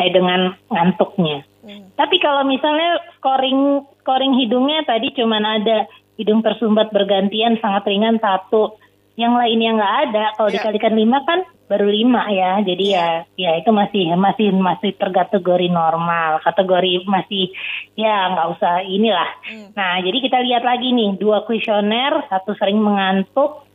eh, 0.00 0.10
dengan 0.12 0.56
ngantuknya. 0.68 1.44
Tapi 1.92 2.16
kalau 2.24 2.40
misalnya 2.48 3.04
scoring 3.20 3.84
scoring 4.00 4.32
hidungnya 4.40 4.80
tadi 4.88 5.12
cuman 5.12 5.44
ada 5.60 5.84
hidung 6.16 6.40
tersumbat 6.40 6.88
bergantian 6.88 7.60
sangat 7.60 7.84
ringan 7.84 8.16
satu, 8.16 8.80
yang 9.20 9.36
lainnya 9.36 9.76
nggak 9.76 9.94
ada. 10.08 10.24
Kalau 10.40 10.48
Ya. 10.48 10.56
dikalikan 10.56 10.96
lima 10.96 11.20
kan 11.28 11.44
baru 11.68 11.84
lima 11.92 12.32
ya. 12.32 12.64
Jadi 12.64 12.84
ya 12.96 13.28
ya 13.36 13.60
itu 13.60 13.68
masih 13.70 14.16
masih 14.16 14.56
masih 14.56 14.96
terkategori 14.96 15.68
normal, 15.68 16.40
kategori 16.40 17.04
masih 17.04 17.52
ya 17.94 18.32
nggak 18.32 18.48
usah 18.56 18.80
inilah. 18.80 19.30
Nah 19.76 20.00
jadi 20.00 20.18
kita 20.24 20.40
lihat 20.40 20.64
lagi 20.64 20.96
nih 20.96 21.20
dua 21.20 21.44
kuesioner, 21.44 22.24
satu 22.32 22.56
sering 22.56 22.80
mengantuk, 22.80 23.68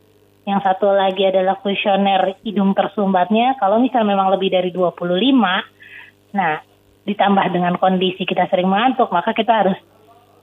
yang 0.45 0.61
satu 0.61 0.93
lagi 0.93 1.25
adalah 1.25 1.57
kuesioner 1.57 2.37
hidung 2.45 2.77
tersumbatnya. 2.77 3.57
Kalau 3.57 3.81
misal 3.81 4.05
memang 4.05 4.29
lebih 4.29 4.53
dari 4.53 4.69
25, 4.69 5.01
nah 6.37 6.61
ditambah 7.05 7.45
dengan 7.49 7.73
kondisi 7.81 8.25
kita 8.25 8.45
sering 8.49 8.69
mengantuk, 8.69 9.09
maka 9.09 9.33
kita 9.33 9.53
harus 9.65 9.77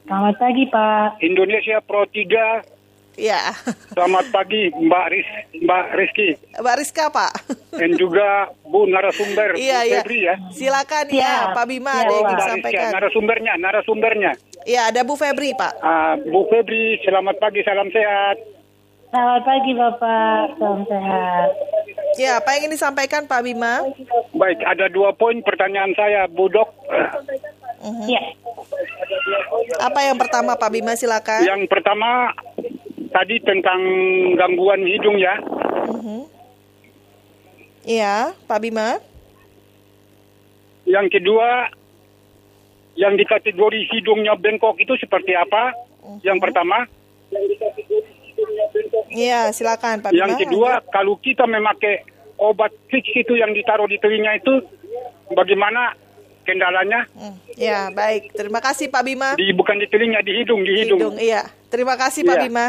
Selamat 0.05 0.35
pagi 0.37 0.63
Pak. 0.69 1.17
Indonesia 1.19 1.77
Pro 1.81 2.05
3. 2.05 2.61
Ya. 3.15 3.55
Selamat 3.95 4.27
pagi 4.27 4.67
Mbak 4.69 5.05
Riz, 5.07 5.27
Mbak 5.55 5.85
Rizky 5.95 6.35
Mbak 6.51 6.75
Rizka 6.75 7.07
Pak. 7.07 7.31
dan 7.71 7.95
juga 7.95 8.27
Bu 8.61 8.83
narasumber 8.85 9.55
Iya 9.57 9.79
Bu 9.79 9.87
iya. 9.87 9.99
Febri 10.03 10.19
ya. 10.21 10.35
Silakan 10.51 11.05
ya 11.07 11.23
Siap. 11.23 11.55
Pak 11.55 11.65
Bima 11.65 11.93
Siap, 11.95 12.01
ada 12.01 12.11
yang 12.11 12.19
ingin 12.19 12.19
Mbak 12.19 12.27
Rizky, 12.27 12.43
disampaikan. 12.43 12.89
narasumbernya, 12.91 13.53
narasumbernya. 13.55 14.31
Ya 14.67 14.81
ada 14.91 15.01
Bu 15.01 15.15
Febri 15.15 15.55
Pak. 15.55 15.73
Ah, 15.79 16.19
Bu 16.19 16.43
Febri, 16.45 16.99
selamat 17.01 17.35
pagi, 17.39 17.63
salam 17.63 17.87
sehat. 17.87 18.35
Selamat 19.07 19.41
pagi 19.41 19.71
Bapak. 19.73 20.41
Salam 20.59 20.81
sehat. 20.83 21.49
Ya 22.15 22.31
apa 22.35 22.51
yang 22.51 22.59
ingin 22.61 22.75
disampaikan 22.75 23.23
Pak 23.25 23.41
Bima? 23.41 23.79
Baik, 24.33 24.59
ada 24.61 24.91
dua 24.91 25.15
poin 25.15 25.39
pertanyaan 25.39 25.95
saya, 25.95 26.27
Bu 26.27 26.51
Dok. 26.51 26.67
Ya. 28.09 28.23
Apa 29.77 29.99
yang 30.09 30.17
pertama 30.17 30.57
Pak 30.57 30.69
Bima 30.73 30.97
silakan. 30.97 31.45
Yang 31.45 31.69
pertama 31.69 32.33
tadi 33.13 33.37
tentang 33.45 33.81
gangguan 34.35 34.81
hidung 34.81 35.21
ya. 35.21 35.37
Iya 37.85 38.33
Pak 38.49 38.59
Bima. 38.65 38.97
Yang 40.85 41.17
kedua, 41.17 41.69
yang 42.97 43.13
di 43.17 43.25
kategori 43.25 43.81
hidungnya 43.93 44.33
bengkok 44.37 44.77
itu 44.81 44.97
seperti 44.97 45.37
apa? 45.37 45.73
Yang 46.25 46.37
pertama. 46.41 46.89
Iya 49.13 49.53
silakan 49.53 50.01
Pak 50.01 50.09
Bima. 50.09 50.21
Yang 50.25 50.33
kedua, 50.45 50.81
kalau 50.89 51.21
kita 51.21 51.45
memakai 51.45 52.01
obat 52.41 52.73
fix 52.89 53.05
itu 53.13 53.37
yang 53.37 53.53
ditaruh 53.53 53.85
di 53.85 54.01
telinga 54.01 54.41
itu, 54.41 54.65
bagaimana 55.31 55.93
kendalanya? 56.45 57.09
Hmm, 57.11 57.35
Ya 57.55 57.89
baik. 57.89 58.31
Terima 58.31 58.61
kasih 58.61 58.87
Pak 58.87 59.01
Bima. 59.01 59.33
Di 59.33 59.51
bukan 59.51 59.75
di 59.75 59.85
telinga, 59.85 60.21
di 60.21 60.31
hidung, 60.33 60.61
di 60.61 60.71
hidung. 60.77 60.99
Hidung, 61.01 61.15
iya. 61.17 61.43
Terima 61.67 61.93
kasih 61.95 62.21
Pak 62.21 62.37
Iya. 62.37 62.43
Bima. 62.43 62.67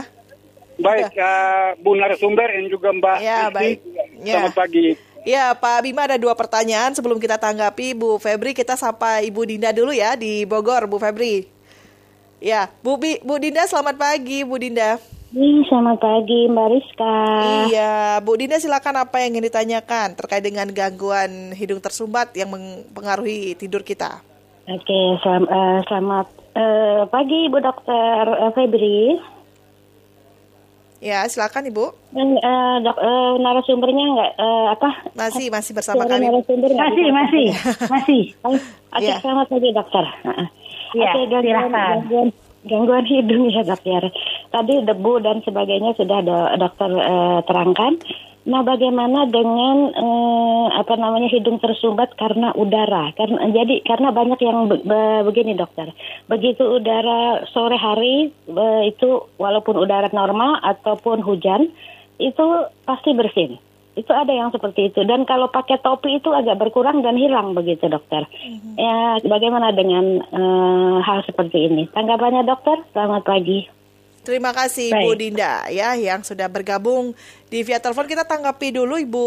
Baik, 0.76 1.08
eh, 1.10 1.68
Bu 1.78 1.92
narasumber 1.92 2.48
dan 2.48 2.66
juga 2.66 2.90
Mbak 2.90 3.16
Ya, 3.18 3.38
Rizky. 3.42 3.54
baik. 3.54 3.78
Ya. 4.18 4.34
Selamat 4.34 4.54
pagi. 4.56 4.86
Ya, 5.22 5.44
Pak 5.52 5.78
Bima 5.82 6.04
ada 6.04 6.16
dua 6.16 6.32
pertanyaan 6.32 6.92
sebelum 6.92 7.16
kita 7.16 7.36
tanggapi 7.36 7.92
Bu 7.92 8.16
Febri. 8.16 8.52
Kita 8.52 8.74
sapa 8.74 9.20
Ibu 9.20 9.42
Dinda 9.42 9.70
dulu 9.70 9.90
ya 9.90 10.14
di 10.14 10.44
Bogor, 10.44 10.84
Bu 10.84 10.96
Febri. 10.96 11.48
Ya, 12.38 12.68
Bu 12.78 12.94
Bu 12.98 13.34
Dinda 13.36 13.64
selamat 13.64 13.96
pagi, 13.96 14.44
Bu 14.44 14.54
Dinda. 14.54 15.00
Selamat 15.34 15.98
pagi 15.98 16.46
Mbak 16.46 16.68
Rizka. 16.70 17.16
Iya, 17.66 17.94
Bu 18.22 18.38
Dinda 18.38 18.56
silakan 18.56 19.02
apa 19.02 19.18
yang 19.18 19.34
ingin 19.34 19.50
ditanyakan 19.50 20.14
terkait 20.14 20.38
dengan 20.40 20.70
gangguan 20.70 21.50
hidung 21.52 21.82
tersumbat 21.82 22.30
yang 22.32 22.46
mempengaruhi 22.48 23.54
tidur 23.54 23.82
kita. 23.82 24.22
Oke, 24.66 24.98
selam- 25.20 25.46
eh, 25.46 25.78
selamat 25.84 26.26
eh, 26.54 27.02
pagi 27.06 27.40
Bu 27.48 27.58
Dokter 27.58 28.22
eh, 28.28 28.50
Febri. 28.52 29.00
Ya, 30.96 31.28
silakan 31.28 31.68
Ibu. 31.68 31.86
Dan 32.10 32.28
eh, 32.34 32.76
dok, 32.80 32.96
eh, 32.96 33.32
narasumbernya 33.36 34.04
nggak 34.08 34.32
eh, 34.32 34.66
apa? 34.72 34.88
Masih 35.12 35.50
masih 35.50 35.72
bersama 35.72 36.02
Suara 36.02 36.16
kami. 36.16 36.24
narasumber 36.24 36.70
Masih, 36.72 37.06
masih, 37.12 37.46
masih. 37.94 38.22
Oke, 38.42 39.02
Iya. 39.02 39.18
selamat 39.20 39.46
pagi 39.50 39.68
dokter. 39.72 40.04
Heeh. 40.24 40.46
Iya, 40.94 41.04
Oke, 41.04 41.20
gangguan, 41.26 41.42
silakan. 41.44 41.70
gangguan, 42.00 42.28
gangguan 42.64 43.04
hidung 43.04 43.44
ya 43.50 43.62
dokter. 43.62 44.02
Tadi 44.56 44.88
debu 44.88 45.20
dan 45.20 45.44
sebagainya 45.44 45.92
sudah 46.00 46.24
do- 46.24 46.52
dokter 46.56 46.88
eh, 46.96 47.40
terangkan. 47.44 48.00
Nah, 48.48 48.64
bagaimana 48.64 49.28
dengan 49.28 49.92
eh, 49.92 50.66
apa 50.80 50.96
namanya 50.96 51.28
hidung 51.28 51.60
tersumbat 51.60 52.16
karena 52.16 52.56
udara? 52.56 53.12
Karena 53.12 53.52
jadi 53.52 53.84
karena 53.84 54.16
banyak 54.16 54.40
yang 54.40 54.72
be- 54.72 54.80
be- 54.80 55.28
begini 55.28 55.52
dokter. 55.52 55.92
Begitu 56.24 56.64
udara 56.64 57.44
sore 57.52 57.76
hari 57.76 58.32
eh, 58.32 58.82
itu 58.88 59.28
walaupun 59.36 59.76
udara 59.76 60.08
normal 60.16 60.56
ataupun 60.64 61.20
hujan 61.20 61.68
itu 62.16 62.46
pasti 62.88 63.12
bersin. 63.12 63.60
Itu 63.92 64.12
ada 64.16 64.32
yang 64.32 64.56
seperti 64.56 64.88
itu. 64.88 65.04
Dan 65.04 65.28
kalau 65.28 65.52
pakai 65.52 65.84
topi 65.84 66.16
itu 66.16 66.32
agak 66.32 66.56
berkurang 66.56 67.04
dan 67.04 67.20
hilang 67.20 67.52
begitu 67.52 67.92
dokter. 67.92 68.24
Ya, 68.80 69.20
bagaimana 69.20 69.76
dengan 69.76 70.24
eh, 70.24 70.96
hal 71.04 71.28
seperti 71.28 71.68
ini? 71.68 71.92
Tanggapannya 71.92 72.40
dokter? 72.48 72.80
Selamat 72.96 73.20
pagi. 73.28 73.76
Terima 74.26 74.50
kasih 74.50 74.90
Baik. 74.90 75.04
Bu 75.06 75.10
Dinda 75.14 75.70
ya 75.70 75.94
yang 75.94 76.26
sudah 76.26 76.50
bergabung 76.50 77.14
di 77.46 77.62
via 77.62 77.78
telepon. 77.78 78.10
Kita 78.10 78.26
tanggapi 78.26 78.74
dulu 78.74 78.98
Ibu 78.98 79.26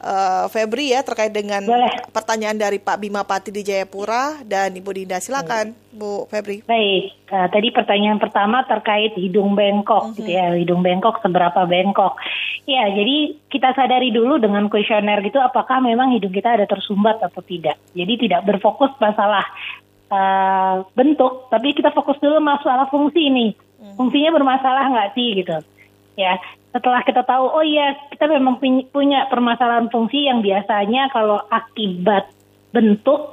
eh, 0.00 0.44
Febri 0.48 0.96
ya 0.96 1.04
terkait 1.04 1.36
dengan 1.36 1.60
Boleh. 1.60 1.92
pertanyaan 2.16 2.56
dari 2.56 2.80
Pak 2.80 2.96
Bima 2.96 3.28
Pati 3.28 3.52
di 3.52 3.60
Jayapura 3.60 4.40
dan 4.48 4.72
Ibu 4.72 4.90
Dinda. 4.96 5.20
Silakan 5.20 5.76
Bu 5.92 6.24
Febri. 6.32 6.64
Baik, 6.64 7.12
eh, 7.28 7.48
tadi 7.52 7.68
pertanyaan 7.76 8.16
pertama 8.16 8.64
terkait 8.64 9.12
hidung 9.20 9.52
bengkok, 9.52 10.16
gitu 10.16 10.32
ya, 10.32 10.56
hidung 10.56 10.80
bengkok 10.80 11.20
seberapa 11.20 11.68
bengkok. 11.68 12.16
Ya, 12.64 12.88
jadi 12.88 13.36
kita 13.52 13.76
sadari 13.76 14.10
dulu 14.10 14.40
dengan 14.40 14.66
kuesioner 14.72 15.20
gitu, 15.22 15.38
apakah 15.38 15.78
memang 15.84 16.16
hidung 16.16 16.32
kita 16.32 16.56
ada 16.56 16.64
tersumbat 16.64 17.20
atau 17.20 17.44
tidak. 17.44 17.76
Jadi 17.92 18.26
tidak 18.26 18.48
berfokus 18.48 18.96
masalah 18.96 19.44
eh, 20.08 20.74
bentuk, 20.96 21.52
tapi 21.52 21.76
kita 21.76 21.92
fokus 21.92 22.16
dulu 22.16 22.40
masalah 22.40 22.88
fungsi 22.88 23.28
nih. 23.28 23.52
Fungsinya 23.96 24.30
bermasalah 24.36 24.84
nggak 24.92 25.12
sih 25.16 25.28
gitu. 25.42 25.56
Ya, 26.16 26.40
setelah 26.72 27.04
kita 27.04 27.24
tahu, 27.24 27.44
oh 27.48 27.64
iya 27.64 27.96
kita 28.12 28.28
memang 28.28 28.60
puny- 28.60 28.88
punya 28.88 29.28
permasalahan 29.28 29.88
fungsi 29.92 30.28
yang 30.28 30.40
biasanya 30.40 31.12
kalau 31.12 31.40
akibat 31.48 32.28
bentuk 32.72 33.32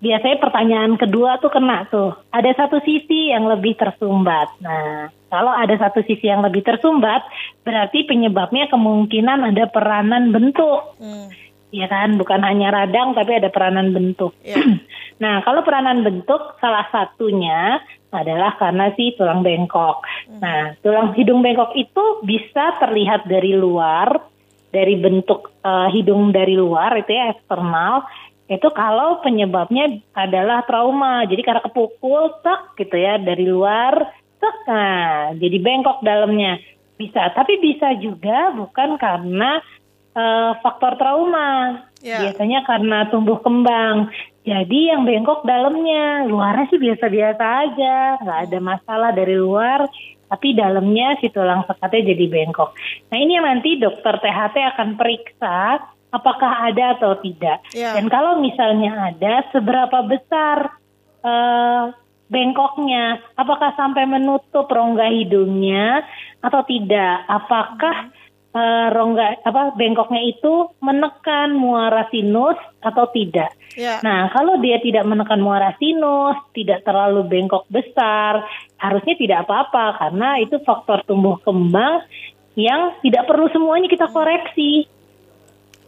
biasanya 0.00 0.36
pertanyaan 0.38 0.94
kedua 1.00 1.40
tuh 1.40 1.48
kena 1.48 1.88
tuh. 1.88 2.12
Ada 2.32 2.52
satu 2.66 2.84
sisi 2.84 3.32
yang 3.32 3.48
lebih 3.48 3.76
tersumbat. 3.80 4.52
Nah, 4.60 5.08
kalau 5.32 5.52
ada 5.52 5.72
satu 5.76 6.04
sisi 6.04 6.28
yang 6.28 6.44
lebih 6.44 6.62
tersumbat, 6.62 7.24
berarti 7.64 8.04
penyebabnya 8.04 8.68
kemungkinan 8.68 9.52
ada 9.52 9.64
peranan 9.68 10.30
bentuk. 10.32 10.96
Hmm, 11.00 11.32
Ya 11.74 11.90
kan, 11.90 12.14
bukan 12.14 12.40
hanya 12.46 12.70
radang 12.70 13.12
tapi 13.12 13.36
ada 13.36 13.50
peranan 13.50 13.90
bentuk. 13.90 14.32
Ya. 14.46 14.56
nah, 15.22 15.42
kalau 15.42 15.66
peranan 15.66 16.06
bentuk 16.06 16.56
salah 16.62 16.86
satunya 16.94 17.82
adalah 18.16 18.56
karena 18.56 18.88
si 18.96 19.12
tulang 19.14 19.44
bengkok. 19.44 20.00
Nah, 20.40 20.72
tulang 20.80 21.12
hidung 21.12 21.44
bengkok 21.44 21.76
itu 21.76 22.04
bisa 22.24 22.80
terlihat 22.80 23.28
dari 23.28 23.52
luar, 23.52 24.16
dari 24.72 24.96
bentuk 24.96 25.52
eh, 25.60 25.88
hidung 25.92 26.32
dari 26.32 26.56
luar 26.56 26.96
itu 26.96 27.12
ya 27.12 27.36
eksternal. 27.36 28.08
Itu 28.46 28.70
kalau 28.72 29.20
penyebabnya 29.20 30.00
adalah 30.14 30.62
trauma. 30.64 31.26
Jadi 31.28 31.42
karena 31.42 31.62
kepukul 31.66 32.40
tak 32.40 32.78
gitu 32.78 32.94
ya 32.94 33.18
dari 33.20 33.44
luar, 33.44 34.16
tak 34.38 34.56
nah 34.64 35.34
jadi 35.36 35.56
bengkok 35.60 36.00
dalamnya. 36.00 36.62
Bisa, 36.96 37.28
tapi 37.36 37.60
bisa 37.60 37.92
juga 38.00 38.56
bukan 38.56 38.96
karena 38.96 39.60
eh, 40.16 40.52
faktor 40.64 40.96
trauma. 40.96 41.84
Ya. 42.00 42.24
Biasanya 42.24 42.64
karena 42.64 43.08
tumbuh 43.12 43.40
kembang. 43.44 44.08
Jadi 44.46 44.94
yang 44.94 45.02
bengkok 45.02 45.42
dalamnya, 45.42 46.24
luarnya 46.30 46.70
sih 46.70 46.78
biasa-biasa 46.78 47.44
aja, 47.66 47.96
nggak 48.22 48.40
ada 48.46 48.58
masalah 48.62 49.10
dari 49.10 49.34
luar, 49.34 49.90
tapi 50.30 50.54
dalamnya 50.54 51.18
si 51.18 51.34
tulang 51.34 51.66
sekatnya 51.66 52.14
jadi 52.14 52.24
bengkok. 52.30 52.70
Nah 53.10 53.18
ini 53.18 53.34
yang 53.34 53.46
nanti 53.46 53.74
dokter 53.74 54.22
THT 54.22 54.56
akan 54.76 54.94
periksa 54.94 55.82
apakah 56.14 56.70
ada 56.70 56.94
atau 56.94 57.18
tidak. 57.18 57.58
Ya. 57.74 57.98
Dan 57.98 58.06
kalau 58.06 58.38
misalnya 58.38 59.10
ada, 59.10 59.50
seberapa 59.50 59.98
besar 60.06 60.78
eh, 61.26 61.84
bengkoknya? 62.30 63.22
Apakah 63.38 63.74
sampai 63.78 64.06
menutup 64.06 64.66
rongga 64.66 65.10
hidungnya 65.10 66.02
atau 66.42 66.62
tidak? 66.66 67.26
Apakah 67.26 68.10
eh, 68.56 68.88
rongga 68.90 69.44
apa 69.44 69.76
bengkoknya 69.76 70.22
itu 70.24 70.72
menekan 70.80 71.52
muara 71.52 72.08
sinus 72.08 72.56
atau 72.80 73.04
tidak? 73.12 73.52
Ya. 73.76 74.00
Nah, 74.00 74.32
kalau 74.32 74.56
dia 74.64 74.80
tidak 74.80 75.04
menekan 75.04 75.44
muara 75.44 75.76
sinus, 75.76 76.40
tidak 76.56 76.80
terlalu 76.88 77.28
bengkok 77.28 77.68
besar, 77.68 78.40
harusnya 78.80 79.14
tidak 79.20 79.38
apa-apa 79.44 80.00
karena 80.00 80.40
itu 80.40 80.56
faktor 80.64 81.04
tumbuh 81.04 81.36
kembang 81.44 82.00
yang 82.56 82.96
tidak 83.04 83.28
perlu 83.28 83.52
semuanya 83.52 83.86
kita 83.92 84.08
koreksi. 84.08 84.88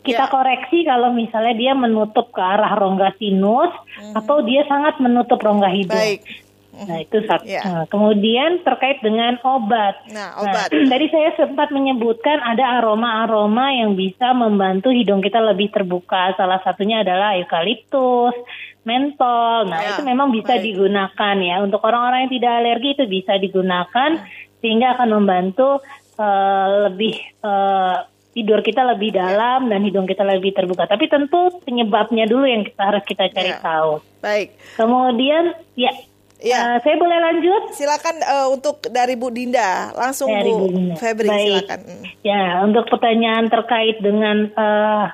Kita 0.04 0.24
Ya. 0.24 0.32
koreksi 0.32 0.88
kalau 0.88 1.12
misalnya 1.12 1.54
dia 1.56 1.72
menutup 1.76 2.32
ke 2.32 2.40
arah 2.40 2.76
rongga 2.76 3.12
sinus 3.20 3.72
atau 4.16 4.40
dia 4.44 4.64
sangat 4.68 5.00
menutup 5.00 5.36
rongga 5.40 5.68
hidung. 5.68 5.96
Baik. 5.96 6.47
Nah, 6.78 6.98
itu 6.98 7.18
satu. 7.22 7.42
Ya. 7.42 7.62
Nah, 7.62 7.84
kemudian 7.86 8.62
terkait 8.62 9.00
dengan 9.00 9.34
obat. 9.42 9.98
Nah, 10.08 10.38
obat. 10.38 10.68
tadi 10.92 11.06
saya 11.08 11.34
sempat 11.34 11.68
menyebutkan 11.68 12.38
ada 12.38 12.78
aroma-aroma 12.78 13.72
yang 13.72 13.92
bisa 13.92 14.30
membantu 14.30 14.88
hidung 14.88 15.18
kita 15.18 15.40
lebih 15.40 15.68
terbuka. 15.68 16.34
Salah 16.34 16.62
satunya 16.62 17.02
adalah 17.02 17.34
eukaliptus, 17.34 18.36
mentol. 18.82 19.66
Nah, 19.66 19.80
Ya, 19.80 19.88
itu 19.92 20.02
memang 20.02 20.30
bisa 20.30 20.54
baik. 20.54 20.64
digunakan 20.64 21.36
ya. 21.38 21.56
Untuk 21.60 21.80
orang-orang 21.80 22.24
yang 22.24 22.32
tidak 22.32 22.52
alergi 22.54 22.88
itu 22.92 23.04
bisa 23.06 23.32
digunakan 23.34 24.10
sehingga 24.58 24.94
akan 24.94 25.08
membantu 25.14 25.82
eh, 26.14 26.66
lebih 26.86 27.14
eh, 27.40 27.96
tidur 28.28 28.62
kita 28.62 28.86
lebih 28.86 29.10
dalam 29.12 29.66
dan 29.66 29.82
hidung 29.82 30.06
kita 30.06 30.22
lebih 30.22 30.50
terbuka. 30.52 30.86
Tapi 30.86 31.06
tentu 31.06 31.58
penyebabnya 31.62 32.22
dulu 32.24 32.46
yang 32.46 32.62
kita 32.62 32.82
harus 32.84 33.02
kita 33.02 33.26
cari 33.28 33.50
Ya. 33.50 33.58
tahu. 33.58 33.98
Baik. 34.18 34.54
Kemudian 34.74 35.44
ya, 35.74 35.90
Ya. 36.38 36.78
eh, 36.78 36.78
saya 36.86 36.94
boleh 36.94 37.18
lanjut? 37.18 37.62
Silakan 37.74 38.16
eh, 38.22 38.46
untuk 38.54 38.78
dari 38.94 39.18
Bu 39.18 39.34
Dinda, 39.34 39.90
langsung 39.98 40.30
Dari 40.30 40.50
Bu 40.54 40.66
Dinda. 40.70 40.94
Febri 40.94 41.26
Baik. 41.26 41.42
silakan. 41.42 41.80
Mm. 41.82 42.04
Ya, 42.22 42.44
untuk 42.62 42.84
pertanyaan 42.86 43.50
terkait 43.50 43.98
dengan 43.98 44.46
eh, 44.54 45.06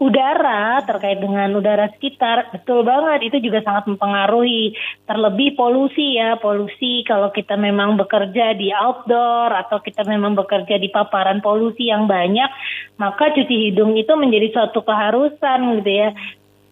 udara, 0.00 0.80
terkait 0.88 1.20
dengan 1.20 1.52
udara 1.58 1.92
sekitar, 1.92 2.48
betul 2.56 2.86
banget 2.88 3.28
itu 3.28 3.50
juga 3.50 3.60
sangat 3.60 3.84
mempengaruhi. 3.90 4.72
Terlebih 5.04 5.60
polusi 5.60 6.16
ya, 6.16 6.40
polusi 6.40 7.04
kalau 7.04 7.28
kita 7.28 7.60
memang 7.60 8.00
bekerja 8.00 8.56
di 8.56 8.72
outdoor 8.72 9.52
atau 9.52 9.82
kita 9.84 10.08
memang 10.08 10.32
bekerja 10.38 10.80
di 10.80 10.88
paparan 10.88 11.44
polusi 11.44 11.92
yang 11.92 12.08
banyak, 12.08 12.48
maka 12.96 13.28
cuci 13.36 13.70
hidung 13.70 13.92
itu 13.98 14.14
menjadi 14.16 14.56
suatu 14.56 14.80
keharusan 14.80 15.84
gitu 15.84 15.92
ya. 15.92 16.10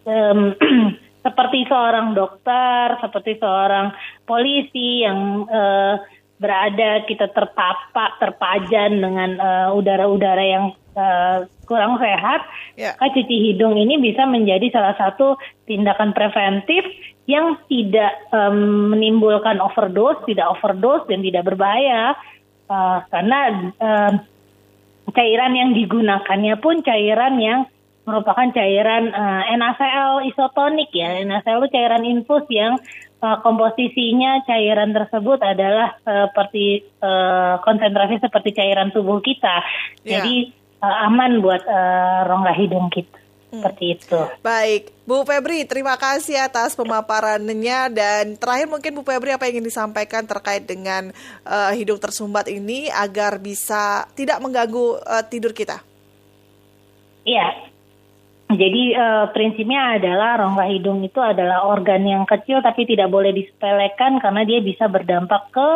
Em, 0.09 0.57
seperti 1.29 1.69
seorang 1.69 2.17
dokter, 2.17 2.97
seperti 2.97 3.37
seorang 3.37 3.93
polisi 4.25 5.05
yang 5.05 5.45
eh, 5.45 5.95
berada 6.41 7.05
kita 7.05 7.29
terpapar, 7.29 8.17
terpajan 8.17 8.97
dengan 8.97 9.29
eh, 9.37 9.69
udara-udara 9.77 10.43
yang 10.43 10.65
eh, 10.97 11.45
kurang 11.69 12.01
sehat, 12.01 12.41
Ya. 12.79 12.95
maka 12.95 13.11
cuci 13.11 13.51
hidung 13.51 13.75
ini 13.75 13.99
bisa 13.99 14.23
menjadi 14.25 14.71
salah 14.73 14.95
satu 14.97 15.35
tindakan 15.67 16.15
preventif 16.15 16.81
yang 17.27 17.59
tidak 17.67 18.15
em, 18.31 18.89
menimbulkan 18.89 19.59
overdose, 19.59 20.23
tidak 20.25 20.47
overdose 20.57 21.05
dan 21.11 21.19
tidak 21.21 21.43
berbahaya 21.43 22.15
Eh, 22.69 22.99
karena 23.09 23.39
em, 23.81 24.13
cairan 25.09 25.53
yang 25.57 25.73
digunakannya 25.73 26.53
pun 26.61 26.85
cairan 26.85 27.41
yang 27.41 27.59
merupakan 28.09 28.49
cairan 28.49 29.13
eh, 29.13 29.55
NaCl 29.55 30.25
isotonik 30.33 30.89
ya. 30.89 31.21
NaCl 31.21 31.61
itu 31.61 31.77
cairan 31.77 32.03
infus 32.09 32.43
yang 32.49 32.81
eh, 33.21 33.37
komposisinya 33.45 34.41
cairan 34.49 34.91
tersebut 34.91 35.37
adalah 35.45 35.93
eh, 36.01 36.25
seperti 36.33 36.65
eh, 36.81 37.55
konsentrasi 37.61 38.17
seperti 38.17 38.57
cairan 38.57 38.89
tubuh 38.89 39.21
kita. 39.21 39.61
Ya. 40.01 40.19
Jadi 40.19 40.49
eh, 40.81 41.05
aman 41.05 41.45
buat 41.45 41.61
eh, 41.61 42.19
rongga 42.25 42.53
hidung 42.57 42.89
kita. 42.89 43.21
Seperti 43.49 43.97
itu. 43.97 44.21
Baik, 44.45 44.93
Bu 45.09 45.25
Febri, 45.25 45.65
terima 45.65 45.97
kasih 45.97 46.37
atas 46.37 46.77
pemaparannya 46.77 47.89
dan 47.89 48.37
terakhir 48.37 48.69
mungkin 48.69 48.93
Bu 48.93 49.01
Febri 49.01 49.33
apa 49.33 49.49
yang 49.49 49.57
ingin 49.57 49.73
disampaikan 49.73 50.29
terkait 50.29 50.69
dengan 50.69 51.09
eh, 51.49 51.71
hidung 51.73 51.97
tersumbat 51.97 52.45
ini 52.45 52.93
agar 52.93 53.41
bisa 53.41 54.05
tidak 54.13 54.37
mengganggu 54.37 55.01
eh, 55.01 55.25
tidur 55.25 55.57
kita. 55.57 55.81
Iya. 57.25 57.68
Jadi 58.49 58.97
eh, 58.97 59.25
prinsipnya 59.29 60.01
adalah 60.01 60.41
rongga 60.41 60.65
hidung 60.73 61.05
itu 61.05 61.21
adalah 61.21 61.69
organ 61.69 62.01
yang 62.01 62.25
kecil 62.25 62.65
tapi 62.65 62.89
tidak 62.89 63.13
boleh 63.13 63.29
disepelekan 63.29 64.17
karena 64.17 64.41
dia 64.41 64.57
bisa 64.57 64.89
berdampak 64.89 65.53
ke 65.53 65.69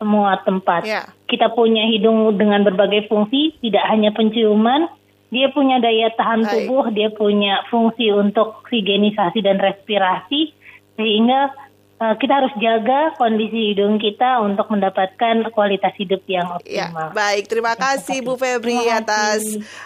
semua 0.00 0.40
tempat. 0.40 0.88
Ya. 0.88 1.04
Kita 1.28 1.52
punya 1.52 1.84
hidung 1.84 2.32
dengan 2.40 2.64
berbagai 2.64 3.04
fungsi, 3.12 3.60
tidak 3.60 3.84
hanya 3.92 4.16
penciuman, 4.16 4.88
dia 5.28 5.52
punya 5.52 5.76
daya 5.76 6.08
tahan 6.16 6.48
tubuh, 6.48 6.88
dia 6.88 7.12
punya 7.12 7.68
fungsi 7.68 8.08
untuk 8.08 8.64
oksigenisasi 8.64 9.44
dan 9.44 9.60
respirasi 9.60 10.56
sehingga 10.96 11.52
eh, 11.52 11.65
kita 11.96 12.28
harus 12.34 12.52
jaga 12.56 13.16
kondisi 13.16 13.72
hidung 13.72 13.96
kita 13.96 14.44
untuk 14.44 14.68
mendapatkan 14.68 15.48
kualitas 15.48 15.96
hidup 15.96 16.20
yang 16.26 16.44
Ya, 16.60 16.92
optimal. 16.92 17.08
baik. 17.10 17.48
Terima 17.48 17.72
kasih 17.72 18.20
Bu 18.20 18.36
Febri 18.36 18.76
kasih. 18.76 18.92
atas 18.92 19.40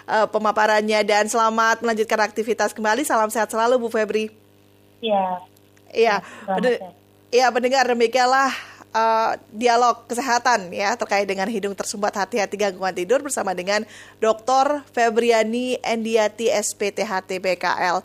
eh, 0.05 0.27
pemaparannya 0.27 1.01
dan 1.03 1.25
selamat 1.25 1.81
melanjutkan 1.81 2.19
aktivitas 2.21 2.75
kembali. 2.75 3.07
Salam 3.07 3.31
sehat 3.31 3.47
selalu 3.47 3.79
Bu 3.79 3.89
Febri. 3.89 4.27
Ya. 4.99 5.39
Iya, 5.89 6.19
sehat. 6.45 6.83
iya 7.31 7.47
pendengar 7.49 7.87
demikianlah 7.87 8.51
eh, 8.91 9.31
dialog 9.51 10.03
kesehatan 10.05 10.71
ya 10.71 10.95
terkait 10.95 11.27
dengan 11.27 11.47
hidung 11.47 11.75
tersumbat 11.75 12.11
hati-hati 12.13 12.59
gangguan 12.59 12.91
tidur 12.91 13.23
bersama 13.23 13.55
dengan 13.55 13.87
Dr. 14.19 14.83
Febriani 14.91 15.79
Endiati 15.79 16.51
SPTHT 16.51 17.39
BKL. 17.39 18.03